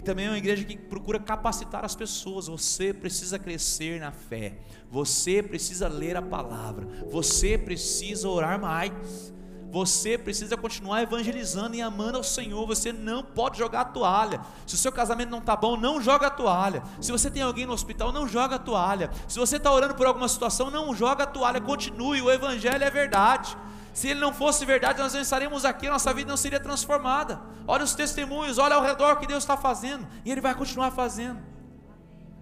E 0.00 0.02
também 0.02 0.24
é 0.24 0.30
uma 0.30 0.38
igreja 0.38 0.64
que 0.64 0.78
procura 0.78 1.18
capacitar 1.18 1.84
as 1.84 1.94
pessoas. 1.94 2.46
Você 2.46 2.90
precisa 2.90 3.38
crescer 3.38 4.00
na 4.00 4.10
fé. 4.10 4.54
Você 4.90 5.42
precisa 5.42 5.88
ler 5.88 6.16
a 6.16 6.22
palavra. 6.22 6.88
Você 7.10 7.58
precisa 7.58 8.26
orar 8.26 8.58
mais. 8.58 9.30
Você 9.70 10.16
precisa 10.16 10.56
continuar 10.56 11.02
evangelizando 11.02 11.76
e 11.76 11.82
amando 11.82 12.16
ao 12.16 12.24
Senhor. 12.24 12.66
Você 12.66 12.94
não 12.94 13.22
pode 13.22 13.58
jogar 13.58 13.82
a 13.82 13.84
toalha. 13.84 14.40
Se 14.66 14.74
o 14.74 14.78
seu 14.78 14.90
casamento 14.90 15.28
não 15.28 15.40
está 15.40 15.54
bom, 15.54 15.76
não 15.76 16.00
joga 16.00 16.28
a 16.28 16.30
toalha. 16.30 16.82
Se 16.98 17.12
você 17.12 17.30
tem 17.30 17.42
alguém 17.42 17.66
no 17.66 17.74
hospital, 17.74 18.10
não 18.10 18.26
joga 18.26 18.56
a 18.56 18.58
toalha. 18.58 19.10
Se 19.28 19.38
você 19.38 19.58
está 19.58 19.70
orando 19.70 19.94
por 19.94 20.06
alguma 20.06 20.28
situação, 20.28 20.70
não 20.70 20.94
joga 20.94 21.24
a 21.24 21.26
toalha. 21.26 21.60
Continue. 21.60 22.22
O 22.22 22.30
Evangelho 22.30 22.82
é 22.82 22.90
verdade. 22.90 23.54
Se 23.92 24.08
ele 24.08 24.20
não 24.20 24.32
fosse 24.32 24.64
verdade, 24.64 24.98
nós 24.98 25.14
não 25.14 25.20
estaremos 25.20 25.64
aqui, 25.64 25.88
nossa 25.88 26.12
vida 26.14 26.28
não 26.28 26.36
seria 26.36 26.60
transformada. 26.60 27.40
Olha 27.66 27.84
os 27.84 27.94
testemunhos, 27.94 28.58
olha 28.58 28.76
ao 28.76 28.82
redor 28.82 29.16
que 29.16 29.26
Deus 29.26 29.42
está 29.42 29.56
fazendo, 29.56 30.06
e 30.24 30.30
Ele 30.30 30.40
vai 30.40 30.54
continuar 30.54 30.90
fazendo. 30.90 31.40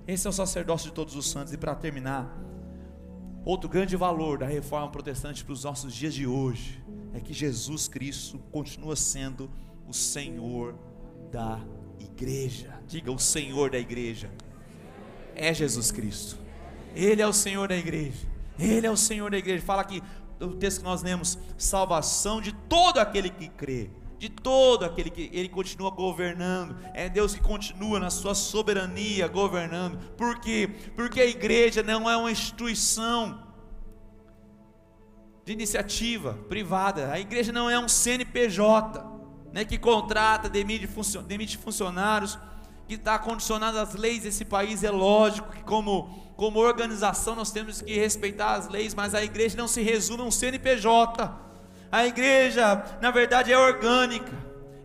Esse 0.07 0.27
é 0.27 0.31
o 0.31 0.33
sacerdócio 0.33 0.89
de 0.89 0.95
todos 0.95 1.15
os 1.17 1.31
santos. 1.31 1.53
E 1.53 1.59
para 1.59 1.75
terminar, 1.75 2.27
outro 3.45 3.69
grande 3.69 3.97
valor 3.97 4.39
da 4.39 4.47
reforma 4.47 4.91
protestante 4.91 5.45
para 5.45 5.53
os 5.53 5.65
nossos 5.65 5.95
dias 5.95 6.15
de 6.15 6.27
hoje 6.27 6.83
é 7.13 7.21
que 7.21 7.33
Jesus 7.33 7.89
Cristo 7.89 8.39
continua 8.51 8.97
sendo 8.97 9.51
o 9.87 9.93
Senhor 9.93 10.75
da 11.31 11.61
igreja. 11.99 12.79
Diga 12.87 13.13
o 13.13 13.19
Senhor 13.19 13.71
da 13.71 13.79
igreja. 13.79 14.31
É 15.35 15.53
Jesus 15.53 15.91
Cristo. 15.91 16.39
Ele 16.95 17.21
é 17.21 17.27
o 17.27 17.33
Senhor 17.33 17.69
da 17.69 17.77
igreja. 17.77 18.27
Ele 18.59 18.87
é 18.87 18.91
o 18.91 18.97
Senhor 18.97 19.31
da 19.31 19.39
igreja. 19.39 19.63
Fala 19.65 19.85
que 19.85 20.03
o 20.41 20.55
texto 20.55 20.79
que 20.79 20.85
nós 20.85 21.03
lemos, 21.03 21.39
salvação 21.57 22.41
de 22.41 22.53
todo 22.53 22.99
aquele 22.99 23.31
que 23.31 23.49
crê, 23.49 23.91
de 24.19 24.29
todo 24.29 24.85
aquele 24.85 25.11
que 25.11 25.31
ele 25.33 25.49
continua 25.49 25.91
governando. 25.91 26.77
É 26.93 27.09
Deus 27.09 27.35
que 27.35 27.41
continua 27.41 28.01
na 28.01 28.11
sua 28.11 28.35
soberania 28.35 29.29
governando. 29.29 29.99
Por 30.17 30.41
quê? 30.41 30.69
Porque 30.97 31.21
a 31.21 31.27
igreja 31.27 31.83
não 31.83 32.11
é 32.11 32.17
uma 32.17 32.31
instituição 32.31 33.47
de 35.45 35.53
iniciativa 35.53 36.35
privada. 36.49 37.13
A 37.13 37.19
igreja 37.19 37.53
não 37.53 37.71
é 37.71 37.79
um 37.79 37.89
CNPJ, 37.89 39.03
né, 39.53 39.65
que 39.65 39.79
contrata, 39.79 40.49
demite, 40.49 40.89
demite 41.27 41.57
funcionários, 41.57 42.39
que 42.89 42.95
está 42.95 43.19
condicionado 43.19 43.79
às 43.79 43.95
leis 43.95 44.23
desse 44.23 44.45
país. 44.45 44.83
É 44.83 44.91
lógico 44.91 45.53
que 45.53 45.63
como 45.63 46.27
como 46.39 46.61
organização 46.61 47.35
nós 47.35 47.51
temos 47.51 47.83
que 47.83 47.99
respeitar 47.99 48.55
as 48.55 48.69
leis, 48.69 48.95
mas 48.95 49.13
a 49.13 49.25
igreja 49.25 49.57
não 49.57 49.67
se 49.67 49.83
resume 49.83 50.23
a 50.23 50.25
um 50.25 50.31
CNPJ. 50.31 51.37
A 51.91 52.07
igreja, 52.07 52.81
na 53.03 53.11
verdade, 53.11 53.53
é 53.53 53.59
orgânica, 53.59 54.33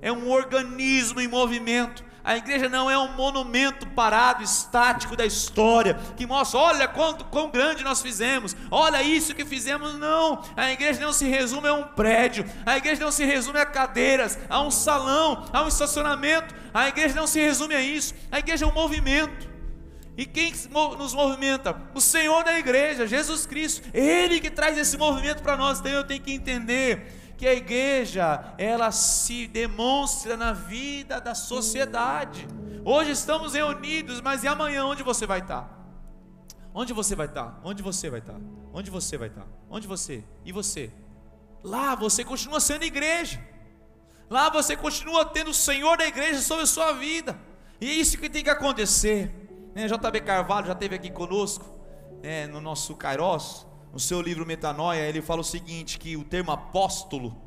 é 0.01 0.11
um 0.11 0.31
organismo 0.31 1.21
em 1.21 1.27
movimento. 1.27 2.03
A 2.23 2.37
igreja 2.37 2.69
não 2.69 2.89
é 2.89 2.97
um 2.97 3.13
monumento 3.15 3.85
parado, 3.87 4.41
estático 4.41 5.15
da 5.15 5.25
história, 5.25 5.99
que 6.15 6.25
mostra, 6.25 6.57
olha 6.57 6.87
quanto 6.87 7.25
quão 7.25 7.49
grande 7.49 7.83
nós 7.83 8.01
fizemos, 8.01 8.55
olha 8.71 9.03
isso 9.03 9.35
que 9.35 9.43
fizemos. 9.43 9.95
Não, 9.95 10.41
a 10.55 10.71
igreja 10.71 11.01
não 11.01 11.11
se 11.11 11.27
resume 11.27 11.67
a 11.67 11.73
um 11.73 11.83
prédio, 11.83 12.45
a 12.65 12.77
igreja 12.77 13.03
não 13.03 13.11
se 13.11 13.25
resume 13.25 13.59
a 13.59 13.65
cadeiras, 13.65 14.39
a 14.49 14.61
um 14.61 14.71
salão, 14.71 15.45
a 15.51 15.63
um 15.63 15.67
estacionamento, 15.67 16.55
a 16.73 16.87
igreja 16.87 17.13
não 17.13 17.27
se 17.27 17.41
resume 17.41 17.75
a 17.75 17.81
isso, 17.81 18.13
a 18.31 18.39
igreja 18.39 18.63
é 18.63 18.67
um 18.67 18.73
movimento. 18.73 19.51
E 20.15 20.25
quem 20.25 20.53
nos 20.97 21.13
movimenta? 21.13 21.75
O 21.93 21.99
Senhor 21.99 22.43
da 22.43 22.57
igreja, 22.57 23.07
Jesus 23.07 23.47
Cristo. 23.47 23.87
Ele 23.93 24.39
que 24.39 24.51
traz 24.51 24.77
esse 24.77 24.95
movimento 24.95 25.41
para 25.41 25.57
nós. 25.57 25.79
Então 25.79 25.91
eu 25.91 26.03
tenho 26.03 26.21
que 26.21 26.31
entender 26.31 27.22
que 27.37 27.47
a 27.47 27.53
igreja, 27.53 28.53
ela 28.57 28.91
se 28.91 29.47
demonstra 29.47 30.37
na 30.37 30.53
vida 30.53 31.19
da 31.19 31.35
sociedade. 31.35 32.47
Hoje 32.85 33.11
estamos 33.11 33.53
reunidos, 33.53 34.21
mas 34.21 34.43
e 34.43 34.47
amanhã 34.47 34.85
onde 34.85 35.03
você 35.03 35.25
vai 35.25 35.39
estar? 35.39 35.69
Onde 36.73 36.91
você 36.91 37.15
vai 37.15 37.27
estar? 37.27 37.59
Onde 37.63 37.83
você 37.83 38.09
vai 38.09 38.19
estar? 38.19 38.39
Onde 38.73 38.89
você 38.89 39.17
vai 39.17 39.27
estar? 39.27 39.45
Onde 39.69 39.87
você? 39.87 40.23
E 40.43 40.51
você? 40.51 40.91
Lá 41.63 41.95
você 41.95 42.23
continua 42.23 42.59
sendo 42.59 42.83
igreja. 42.83 43.41
Lá 44.29 44.49
você 44.49 44.75
continua 44.75 45.23
tendo 45.25 45.51
o 45.51 45.53
Senhor 45.53 45.97
da 45.97 46.05
igreja 46.05 46.41
sobre 46.41 46.63
a 46.63 46.67
sua 46.67 46.93
vida. 46.93 47.37
E 47.79 47.89
é 47.89 47.93
isso 47.93 48.17
que 48.17 48.29
tem 48.29 48.43
que 48.43 48.49
acontecer. 48.49 49.31
Né, 49.75 49.87
JB 49.87 50.21
Carvalho 50.21 50.67
já 50.67 50.73
esteve 50.73 50.95
aqui 50.95 51.09
conosco, 51.09 51.65
né, 52.21 52.47
no 52.47 52.61
nosso 52.61 52.95
Kairos, 52.95 53.65
no 53.93 53.99
seu 53.99 54.19
livro 54.19 54.43
Metanoia, 54.43 55.07
ele 55.07 55.21
fala 55.21 55.41
o 55.41 55.43
seguinte: 55.43 55.99
que 55.99 56.17
o 56.17 56.23
termo 56.23 56.51
apóstolo, 56.51 57.37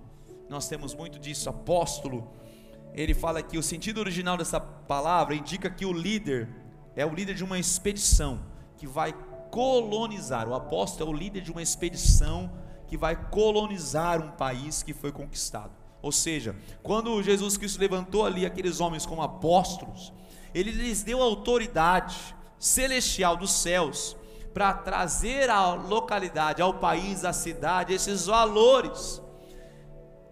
nós 0.49 0.69
temos 0.69 0.95
muito 0.95 1.19
disso, 1.19 1.51
apóstolo, 1.51 2.31
ele 2.95 3.13
fala 3.13 3.43
que 3.43 3.59
o 3.59 3.63
sentido 3.63 3.99
original 3.99 4.37
dessa 4.37 4.61
palavra 4.61 5.35
indica 5.35 5.69
que 5.69 5.85
o 5.85 5.93
líder 5.93 6.49
é 6.95 7.05
o 7.05 7.13
líder 7.13 7.35
de 7.35 7.43
uma 7.43 7.59
expedição 7.59 8.41
que 8.79 8.87
vai 8.87 9.13
colonizar. 9.51 10.49
O 10.49 10.55
apóstolo 10.55 11.11
é 11.11 11.15
o 11.15 11.19
líder 11.19 11.43
de 11.43 11.51
uma 11.51 11.61
expedição 11.61 12.51
que 12.87 12.97
vai 12.97 13.17
colonizar 13.31 14.25
um 14.25 14.31
país 14.31 14.85
que 14.85 14.95
foi 14.95 15.11
conquistado. 15.11 15.73
Ou 16.01 16.13
seja, 16.13 16.55
quando 16.83 17.21
Jesus 17.23 17.57
Cristo 17.57 17.81
levantou 17.81 18.25
ali 18.25 18.47
aqueles 18.47 18.79
homens 18.79 19.05
como 19.05 19.21
apóstolos, 19.21 20.13
ele 20.55 20.71
lhes 20.71 21.03
deu 21.03 21.21
autoridade 21.21 22.17
celestial 22.59 23.37
dos 23.37 23.51
céus 23.51 24.17
para 24.57 24.73
trazer 24.73 25.51
à 25.51 25.75
localidade, 25.75 26.63
ao 26.63 26.73
país, 26.73 27.27
à 27.27 27.33
cidade, 27.35 27.93
esses 27.93 28.25
valores. 28.25 29.21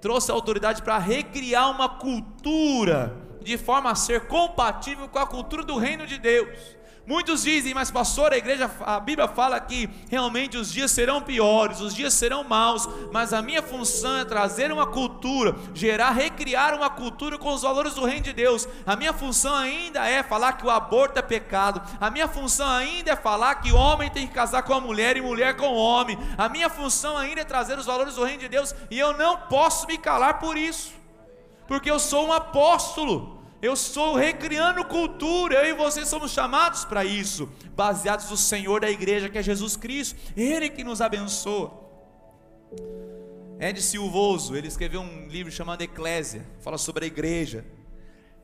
Trouxe 0.01 0.31
a 0.31 0.35
autoridade 0.35 0.81
para 0.81 0.97
recriar 0.97 1.71
uma 1.71 1.91
cultura 1.91 3.15
de 3.43 3.59
forma 3.59 3.91
a 3.91 3.95
ser 3.95 4.27
compatível 4.27 5.11
com 5.11 5.19
a 5.19 5.27
cultura 5.27 5.63
do 5.63 5.77
reino 5.77 6.07
de 6.07 6.17
Deus. 6.17 6.75
Muitos 7.07 7.43
dizem, 7.43 7.75
mas 7.75 7.91
pastor, 7.91 8.33
a 8.33 8.39
igreja, 8.39 8.71
a 8.81 8.99
Bíblia 8.99 9.29
fala 9.29 9.61
que 9.61 9.91
realmente 10.11 10.57
os 10.57 10.73
dias 10.73 10.91
serão 10.91 11.21
piores, 11.21 11.81
os 11.81 11.95
dias 11.95 12.15
serão 12.15 12.43
maus, 12.43 12.89
mas 13.13 13.35
a 13.35 13.43
minha 13.43 13.63
função 13.63 14.17
é 14.17 14.25
trazer 14.25 14.73
uma 14.73 14.87
cultura, 14.87 15.55
gerar, 15.75 16.13
recriar 16.13 16.75
uma 16.75 16.89
cultura 16.89 17.37
com 17.37 17.53
os 17.53 17.61
valores 17.61 17.93
do 17.93 18.07
reino 18.07 18.23
de 18.23 18.33
Deus. 18.33 18.67
A 18.87 18.97
minha 18.97 19.13
função 19.13 19.55
ainda 19.55 20.09
é 20.09 20.23
falar 20.23 20.55
que 20.55 20.65
o 20.65 20.71
aborto 20.71 21.19
é 21.19 21.23
pecado. 21.23 21.83
A 22.01 22.11
minha 22.11 22.27
função 22.27 22.67
ainda 22.67 23.13
é 23.13 23.17
falar 23.17 23.57
que 23.57 23.71
homem 23.71 24.11
tem 24.11 24.27
que 24.27 24.33
casar 24.33 24.63
com 24.63 24.73
a 24.73 24.81
mulher 24.81 25.15
e 25.15 25.21
mulher 25.21 25.59
com 25.59 25.69
o 25.69 25.77
homem. 25.77 26.19
A 26.39 26.49
minha 26.49 26.71
função 26.71 27.19
ainda 27.19 27.43
é 27.43 27.45
trazer 27.45 27.79
os 27.79 27.85
valores 27.85 28.15
do 28.15 28.25
reino 28.25 28.41
de 28.41 28.49
Deus 28.49 28.75
e 28.91 28.99
eu 28.99 29.13
não 29.19 29.37
posso 29.37 29.87
me 29.87 29.99
calar 29.99 30.39
por 30.39 30.57
isso. 30.57 30.95
Porque 31.69 31.91
eu 31.91 31.99
sou 31.99 32.29
um 32.29 32.33
apóstolo 32.33 33.44
Eu 33.65 33.73
estou 33.73 34.15
recriando 34.15 34.85
cultura. 34.85 35.55
Eu 35.55 35.71
e 35.71 35.73
você 35.73 36.05
somos 36.05 36.33
chamados 36.33 36.85
para 36.85 37.03
isso, 37.03 37.49
baseados 37.75 38.29
no 38.29 38.37
Senhor 38.37 38.83
da 38.83 38.91
igreja, 38.91 39.31
que 39.31 39.39
é 39.39 39.43
Jesus 39.43 39.75
Cristo. 39.75 40.21
Ele 40.37 40.69
que 40.69 40.85
nos 40.85 41.01
abençoa. 41.01 41.73
Ed 43.59 43.81
Silvoso, 43.81 44.55
ele 44.55 44.69
escreveu 44.69 45.01
um 45.01 45.29
livro 45.29 45.51
chamado 45.51 45.81
Eclésia, 45.81 46.45
fala 46.61 46.77
sobre 46.77 47.07
a 47.07 47.09
igreja. 47.09 47.65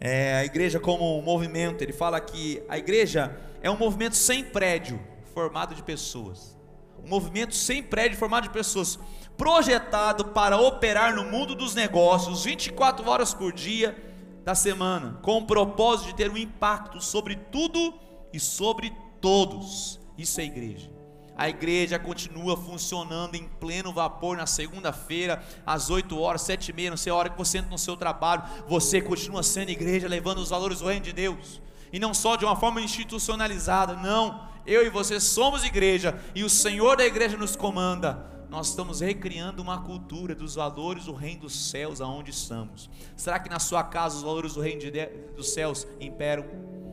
É, 0.01 0.37
a 0.37 0.45
igreja 0.47 0.81
como 0.81 1.19
um 1.19 1.21
movimento. 1.21 1.83
Ele 1.83 1.93
fala 1.93 2.19
que 2.19 2.63
a 2.67 2.79
igreja 2.79 3.39
é 3.61 3.71
um 3.71 3.77
movimento 3.77 4.17
sem 4.17 4.43
prédio, 4.43 4.99
formado 5.35 5.75
de 5.75 5.83
pessoas. 5.83 6.57
Um 7.05 7.09
movimento 7.11 7.55
sem 7.55 7.83
prédio, 7.83 8.17
formado 8.17 8.45
de 8.45 8.51
pessoas, 8.55 8.99
projetado 9.37 10.29
para 10.29 10.57
operar 10.57 11.15
no 11.15 11.25
mundo 11.25 11.55
dos 11.55 11.75
negócios 11.75 12.43
24 12.43 13.07
horas 13.07 13.35
por 13.35 13.53
dia 13.53 14.09
da 14.45 14.55
semana, 14.55 15.19
com 15.23 15.39
o 15.39 15.47
propósito 15.47 16.09
de 16.09 16.15
ter 16.15 16.31
um 16.31 16.37
impacto 16.37 17.01
sobre 17.01 17.37
tudo 17.37 17.95
e 18.33 18.41
sobre 18.41 18.93
todos. 19.21 20.01
Isso 20.17 20.41
é 20.41 20.45
igreja. 20.45 20.91
A 21.37 21.49
igreja 21.49 21.99
continua 21.99 22.57
funcionando 22.57 23.35
em 23.35 23.49
pleno 23.49 23.93
vapor 23.93 24.37
na 24.37 24.47
segunda-feira, 24.47 25.43
às 25.65 25.89
8 25.89 26.19
horas, 26.19 26.43
7 26.43 26.69
e 26.69 26.75
meia, 26.75 26.91
não 26.91 26.99
sei 26.99 27.11
a 27.11 27.17
hora 27.17 27.31
que 27.31 27.39
você 27.39 27.59
entra 27.59 27.71
no 27.71 27.79
seu 27.79 27.97
trabalho, 27.97 28.43
você 28.69 29.01
continua 29.01 29.43
sendo 29.43 29.71
igreja, 29.71 30.07
levando 30.07 30.39
os 30.39 30.51
valores 30.51 30.81
do 30.81 30.87
reino 30.87 31.05
de 31.05 31.13
Deus. 31.13 31.63
E 31.93 31.99
não 31.99 32.13
só 32.13 32.37
de 32.37 32.45
uma 32.45 32.57
forma 32.57 32.81
institucionalizada, 32.81 33.95
não. 33.95 34.49
Eu 34.67 34.87
e 34.87 34.91
você 34.91 35.19
somos 35.19 35.65
igreja 35.65 36.21
e 36.35 36.45
o 36.45 36.51
Senhor 36.51 36.97
da 36.97 37.07
igreja 37.07 37.37
nos 37.37 37.57
comanda 37.57 38.40
nós 38.51 38.71
estamos 38.71 39.01
recriando 39.01 39.63
uma 39.63 39.81
cultura 39.81 40.35
dos 40.35 40.57
valores 40.57 41.05
do 41.05 41.15
reino 41.15 41.43
dos 41.43 41.71
céus 41.71 42.01
aonde 42.01 42.33
estamos. 42.33 42.91
Será 43.17 43.39
que 43.39 43.49
na 43.49 43.61
sua 43.61 43.85
casa 43.85 44.17
os 44.17 44.23
valores 44.23 44.55
do 44.55 44.61
reino 44.61 44.81
de, 44.81 45.07
dos 45.37 45.51
céus 45.51 45.87
imperam? 46.01 46.45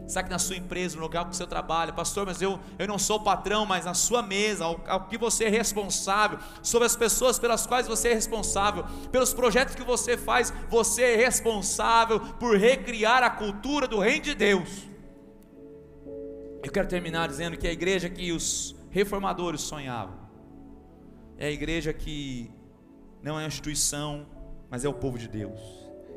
Será 0.08 0.24
que 0.24 0.30
na 0.30 0.38
sua 0.38 0.56
empresa, 0.56 0.96
no 0.96 1.02
local 1.02 1.26
que 1.26 1.36
você 1.36 1.48
trabalha, 1.48 1.92
pastor, 1.92 2.28
mas 2.28 2.42
eu, 2.42 2.60
eu 2.78 2.88
não 2.88 3.00
sou 3.00 3.20
patrão, 3.20 3.66
mas 3.66 3.86
na 3.86 3.96
sua 3.96 4.22
mesa, 4.22 4.66
ao, 4.66 4.80
ao 4.88 5.08
que 5.08 5.18
você 5.18 5.46
é 5.46 5.50
responsável, 5.50 6.38
sobre 6.62 6.86
as 6.86 6.96
pessoas 6.96 7.40
pelas 7.40 7.66
quais 7.66 7.88
você 7.88 8.10
é 8.10 8.14
responsável, 8.14 8.86
pelos 9.12 9.34
projetos 9.34 9.74
que 9.74 9.84
você 9.84 10.16
faz, 10.16 10.54
você 10.70 11.02
é 11.02 11.16
responsável 11.18 12.20
por 12.20 12.56
recriar 12.56 13.24
a 13.24 13.32
cultura 13.32 13.88
do 13.88 14.00
reino 14.00 14.24
de 14.24 14.36
Deus. 14.36 14.88
Eu 16.64 16.72
quero 16.72 16.88
terminar 16.88 17.28
dizendo 17.28 17.58
que 17.58 17.68
a 17.68 17.72
igreja 17.72 18.10
que 18.10 18.32
os 18.32 18.76
reformadores 18.92 19.62
sonhavam, 19.62 20.27
é 21.38 21.48
a 21.48 21.52
igreja 21.52 21.94
que 21.94 22.50
não 23.22 23.40
é 23.40 23.44
uma 23.44 23.48
instituição, 23.48 24.26
mas 24.70 24.84
é 24.84 24.90
o 24.90 24.94
povo 24.94 25.18
de 25.20 25.28
Deus. 25.28 25.60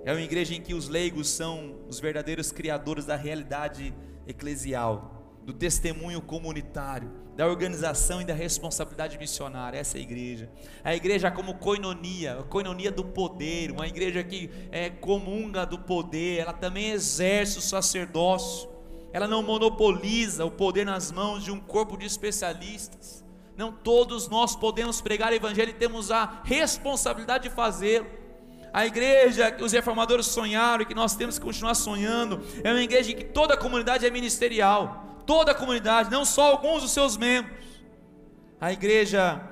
É 0.04 0.12
uma 0.12 0.22
igreja 0.22 0.54
em 0.54 0.62
que 0.62 0.72
os 0.72 0.88
leigos 0.88 1.28
são 1.28 1.76
os 1.88 2.00
verdadeiros 2.00 2.50
criadores 2.50 3.04
da 3.04 3.16
realidade 3.16 3.94
eclesial, 4.26 5.38
do 5.44 5.52
testemunho 5.52 6.22
comunitário, 6.22 7.10
da 7.36 7.46
organização 7.46 8.22
e 8.22 8.24
da 8.24 8.32
responsabilidade 8.32 9.18
missionária. 9.18 9.78
Essa 9.78 9.98
é 9.98 10.00
a 10.00 10.02
igreja. 10.02 10.50
A 10.82 10.94
igreja 10.94 11.30
como 11.30 11.54
coinonia, 11.54 12.38
a 12.38 12.42
coinonia 12.42 12.90
do 12.90 13.04
poder, 13.04 13.70
uma 13.70 13.86
igreja 13.86 14.24
que 14.24 14.50
é 14.72 14.88
comunga 14.88 15.66
do 15.66 15.78
poder, 15.78 16.38
ela 16.38 16.54
também 16.54 16.90
exerce 16.92 17.58
o 17.58 17.62
sacerdócio. 17.62 18.70
Ela 19.12 19.28
não 19.28 19.42
monopoliza 19.42 20.46
o 20.46 20.50
poder 20.50 20.86
nas 20.86 21.12
mãos 21.12 21.44
de 21.44 21.50
um 21.50 21.60
corpo 21.60 21.96
de 21.98 22.06
especialistas 22.06 23.19
não 23.60 23.70
todos 23.70 24.26
nós 24.26 24.56
podemos 24.56 25.02
pregar 25.02 25.30
o 25.30 25.34
Evangelho 25.34 25.68
e 25.68 25.74
temos 25.74 26.10
a 26.10 26.40
responsabilidade 26.44 27.46
de 27.46 27.54
fazê-lo. 27.54 28.06
A 28.72 28.86
igreja 28.86 29.50
que 29.50 29.62
os 29.62 29.72
reformadores 29.72 30.26
sonharam 30.26 30.82
e 30.82 30.86
que 30.86 30.94
nós 30.94 31.14
temos 31.14 31.38
que 31.38 31.44
continuar 31.44 31.74
sonhando 31.74 32.40
é 32.64 32.70
uma 32.70 32.80
igreja 32.80 33.12
em 33.12 33.16
que 33.16 33.24
toda 33.24 33.52
a 33.52 33.56
comunidade 33.58 34.06
é 34.06 34.10
ministerial, 34.10 35.22
toda 35.26 35.52
a 35.52 35.54
comunidade, 35.54 36.10
não 36.10 36.24
só 36.24 36.52
alguns 36.52 36.80
dos 36.80 36.92
seus 36.92 37.18
membros. 37.18 37.54
A 38.58 38.72
igreja 38.72 39.42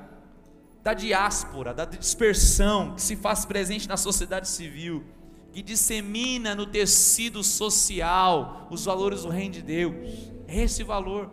da 0.82 0.94
diáspora, 0.94 1.74
da 1.74 1.84
dispersão 1.84 2.94
que 2.94 3.02
se 3.02 3.14
faz 3.14 3.44
presente 3.44 3.86
na 3.86 3.98
sociedade 3.98 4.48
civil, 4.48 5.04
que 5.52 5.61
dissemina 5.61 6.54
no 6.54 6.64
tecido 6.64 7.44
social 7.44 8.68
os 8.70 8.86
valores 8.86 9.22
do 9.22 9.28
reino 9.28 9.52
de 9.52 9.62
Deus. 9.62 10.30
Esse 10.48 10.82
valor. 10.82 11.30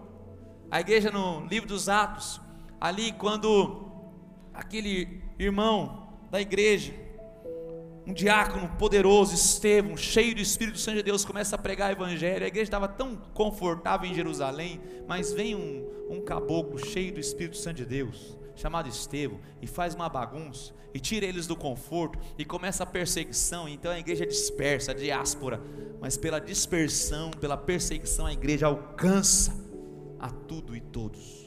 A 0.70 0.82
igreja 0.82 1.10
no 1.10 1.46
livro 1.46 1.70
dos 1.70 1.88
Atos, 1.88 2.42
ali 2.86 3.12
quando 3.14 3.84
aquele 4.54 5.24
irmão 5.40 6.08
da 6.30 6.40
igreja, 6.40 6.94
um 8.06 8.14
diácono 8.14 8.70
poderoso, 8.78 9.34
Estevão, 9.34 9.98
cheio 9.98 10.36
do 10.36 10.42
Espírito 10.42 10.78
Santo 10.78 10.98
de 10.98 11.04
Deus, 11.04 11.26
começa 11.26 11.56
a 11.56 11.60
pregar 11.60 11.90
o 11.90 11.94
Evangelho. 11.94 12.44
A 12.44 12.48
igreja 12.48 12.68
estava 12.68 12.88
tão 12.88 13.16
confortável 13.34 14.08
em 14.08 14.14
Jerusalém, 14.14 14.80
mas 15.08 15.34
vem 15.34 15.56
um, 15.56 15.84
um 16.12 16.22
caboclo 16.22 16.78
cheio 16.78 17.12
do 17.12 17.20
Espírito 17.20 17.58
Santo 17.58 17.78
de 17.78 17.86
Deus, 17.86 18.38
chamado 18.56 18.88
Estevão, 18.88 19.40
e 19.60 19.66
faz 19.66 19.96
uma 19.96 20.08
bagunça, 20.08 20.72
e 20.94 21.00
tira 21.00 21.26
eles 21.26 21.48
do 21.48 21.56
conforto, 21.56 22.20
e 22.38 22.46
começa 22.46 22.84
a 22.84 22.86
perseguição. 22.86 23.68
Então 23.68 23.92
a 23.92 23.98
igreja 23.98 24.28
dispersa, 24.28 24.92
a 24.92 24.94
diáspora, 24.94 25.60
mas 26.00 26.16
pela 26.18 26.40
dispersão, 26.40 27.32
pela 27.32 27.58
perseguição, 27.58 28.28
a 28.28 28.34
igreja 28.34 28.68
alcança 28.68 29.52
a 30.20 30.30
tudo 30.30 30.76
e 30.76 30.80
todos. 30.80 31.45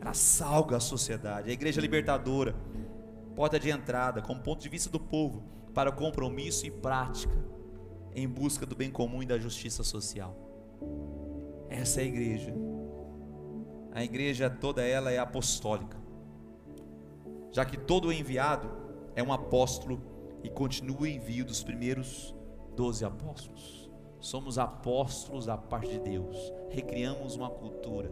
Ela 0.00 0.14
salga 0.14 0.78
a 0.78 0.80
sociedade. 0.80 1.50
A 1.50 1.52
igreja 1.52 1.80
libertadora, 1.80 2.54
porta 3.36 3.60
de 3.60 3.70
entrada, 3.70 4.22
como 4.22 4.40
ponto 4.40 4.62
de 4.62 4.68
vista 4.68 4.88
do 4.88 4.98
povo, 4.98 5.44
para 5.74 5.92
compromisso 5.92 6.66
e 6.66 6.70
prática 6.70 7.36
em 8.14 8.26
busca 8.26 8.66
do 8.66 8.74
bem 8.74 8.90
comum 8.90 9.22
e 9.22 9.26
da 9.26 9.38
justiça 9.38 9.84
social. 9.84 10.34
Essa 11.68 12.00
é 12.00 12.04
a 12.04 12.06
igreja. 12.06 12.54
A 13.92 14.02
igreja 14.02 14.48
toda 14.48 14.82
ela 14.82 15.12
é 15.12 15.18
apostólica. 15.18 15.98
Já 17.52 17.64
que 17.64 17.76
todo 17.76 18.12
enviado 18.12 18.70
é 19.14 19.22
um 19.22 19.32
apóstolo 19.32 20.00
e 20.42 20.48
continua 20.48 21.02
o 21.02 21.06
envio 21.06 21.44
dos 21.44 21.62
primeiros 21.62 22.34
doze 22.74 23.04
apóstolos. 23.04 23.90
Somos 24.18 24.58
apóstolos 24.58 25.46
da 25.46 25.56
parte 25.56 25.90
de 25.90 25.98
Deus. 26.00 26.36
Recriamos 26.70 27.36
uma 27.36 27.50
cultura 27.50 28.10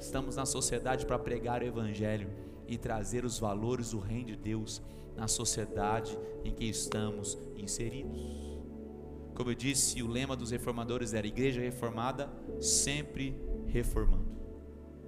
Estamos 0.00 0.36
na 0.36 0.46
sociedade 0.46 1.04
para 1.04 1.18
pregar 1.18 1.60
o 1.60 1.66
Evangelho 1.66 2.30
e 2.66 2.78
trazer 2.78 3.22
os 3.22 3.38
valores 3.38 3.90
do 3.90 3.98
Reino 3.98 4.28
de 4.28 4.36
Deus 4.36 4.80
na 5.14 5.28
sociedade 5.28 6.18
em 6.42 6.54
que 6.54 6.64
estamos 6.64 7.38
inseridos. 7.54 8.18
Como 9.34 9.50
eu 9.50 9.54
disse, 9.54 10.02
o 10.02 10.08
lema 10.08 10.34
dos 10.34 10.52
reformadores 10.52 11.12
era 11.12 11.26
Igreja 11.26 11.60
Reformada, 11.60 12.30
sempre 12.60 13.38
reformando. 13.66 14.24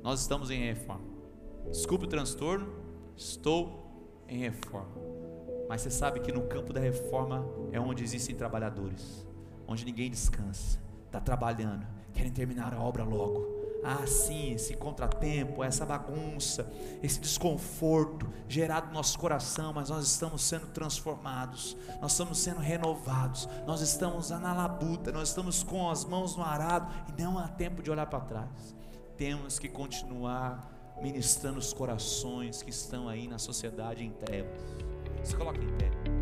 Nós 0.03 0.21
estamos 0.21 0.51
em 0.51 0.63
reforma. 0.63 1.07
Desculpe 1.71 2.05
o 2.05 2.09
transtorno, 2.09 2.71
estou 3.17 4.23
em 4.29 4.41
reforma. 4.41 4.93
Mas 5.71 5.81
você 5.81 5.91
sabe 5.91 6.21
que 6.21 6.31
no 6.31 6.43
campo 6.43 6.71
da 6.71 6.81
reforma 6.81 7.47
é 7.73 7.81
onde 7.81 8.05
existem 8.05 8.37
trabalhadores, 8.37 9.27
onde 9.67 9.87
ninguém 9.87 10.11
descansa, 10.11 10.79
está 11.07 11.19
trabalhando, 11.19 11.87
querem 12.13 12.31
terminar 12.31 12.75
a 12.75 12.81
obra 12.83 13.05
logo 13.05 13.62
ah, 13.85 14.07
sim, 14.07 14.53
esse 14.53 14.77
contratempo, 14.77 15.65
essa 15.65 15.85
bagunça, 15.85 16.71
esse 17.03 17.19
desconforto 17.19 18.33
gerado 18.49 18.89
no 18.89 18.93
nosso 18.95 19.19
coração, 19.19 19.73
mas 19.73 19.91
nós 19.91 20.07
estamos 20.07 20.43
sendo 20.43 20.69
transformados, 20.69 21.77
nós 22.01 22.13
estamos 22.13 22.39
sendo 22.39 22.61
renovados, 22.61 23.49
nós 23.67 23.81
estamos 23.81 24.31
na 24.31 24.55
labuta, 24.55 25.11
nós 25.11 25.31
estamos 25.31 25.65
com 25.65 25.91
as 25.91 26.05
mãos 26.05 26.37
no 26.37 26.45
arado 26.45 26.93
e 27.09 27.21
não 27.21 27.37
há 27.39 27.49
tempo 27.49 27.83
de 27.83 27.91
olhar 27.91 28.07
para 28.07 28.21
trás. 28.21 28.77
Temos 29.17 29.59
que 29.59 29.69
continuar 29.69 30.71
ministrando 31.03 31.59
os 31.59 31.73
corações 31.73 32.63
que 32.63 32.71
estão 32.71 33.09
aí 33.09 33.27
na 33.27 33.39
sociedade 33.39 34.05
em 34.05 34.11
trevas. 34.11 34.61
Se 35.25 35.35
coloque 35.35 35.61
em 35.61 35.77
pé. 35.77 36.22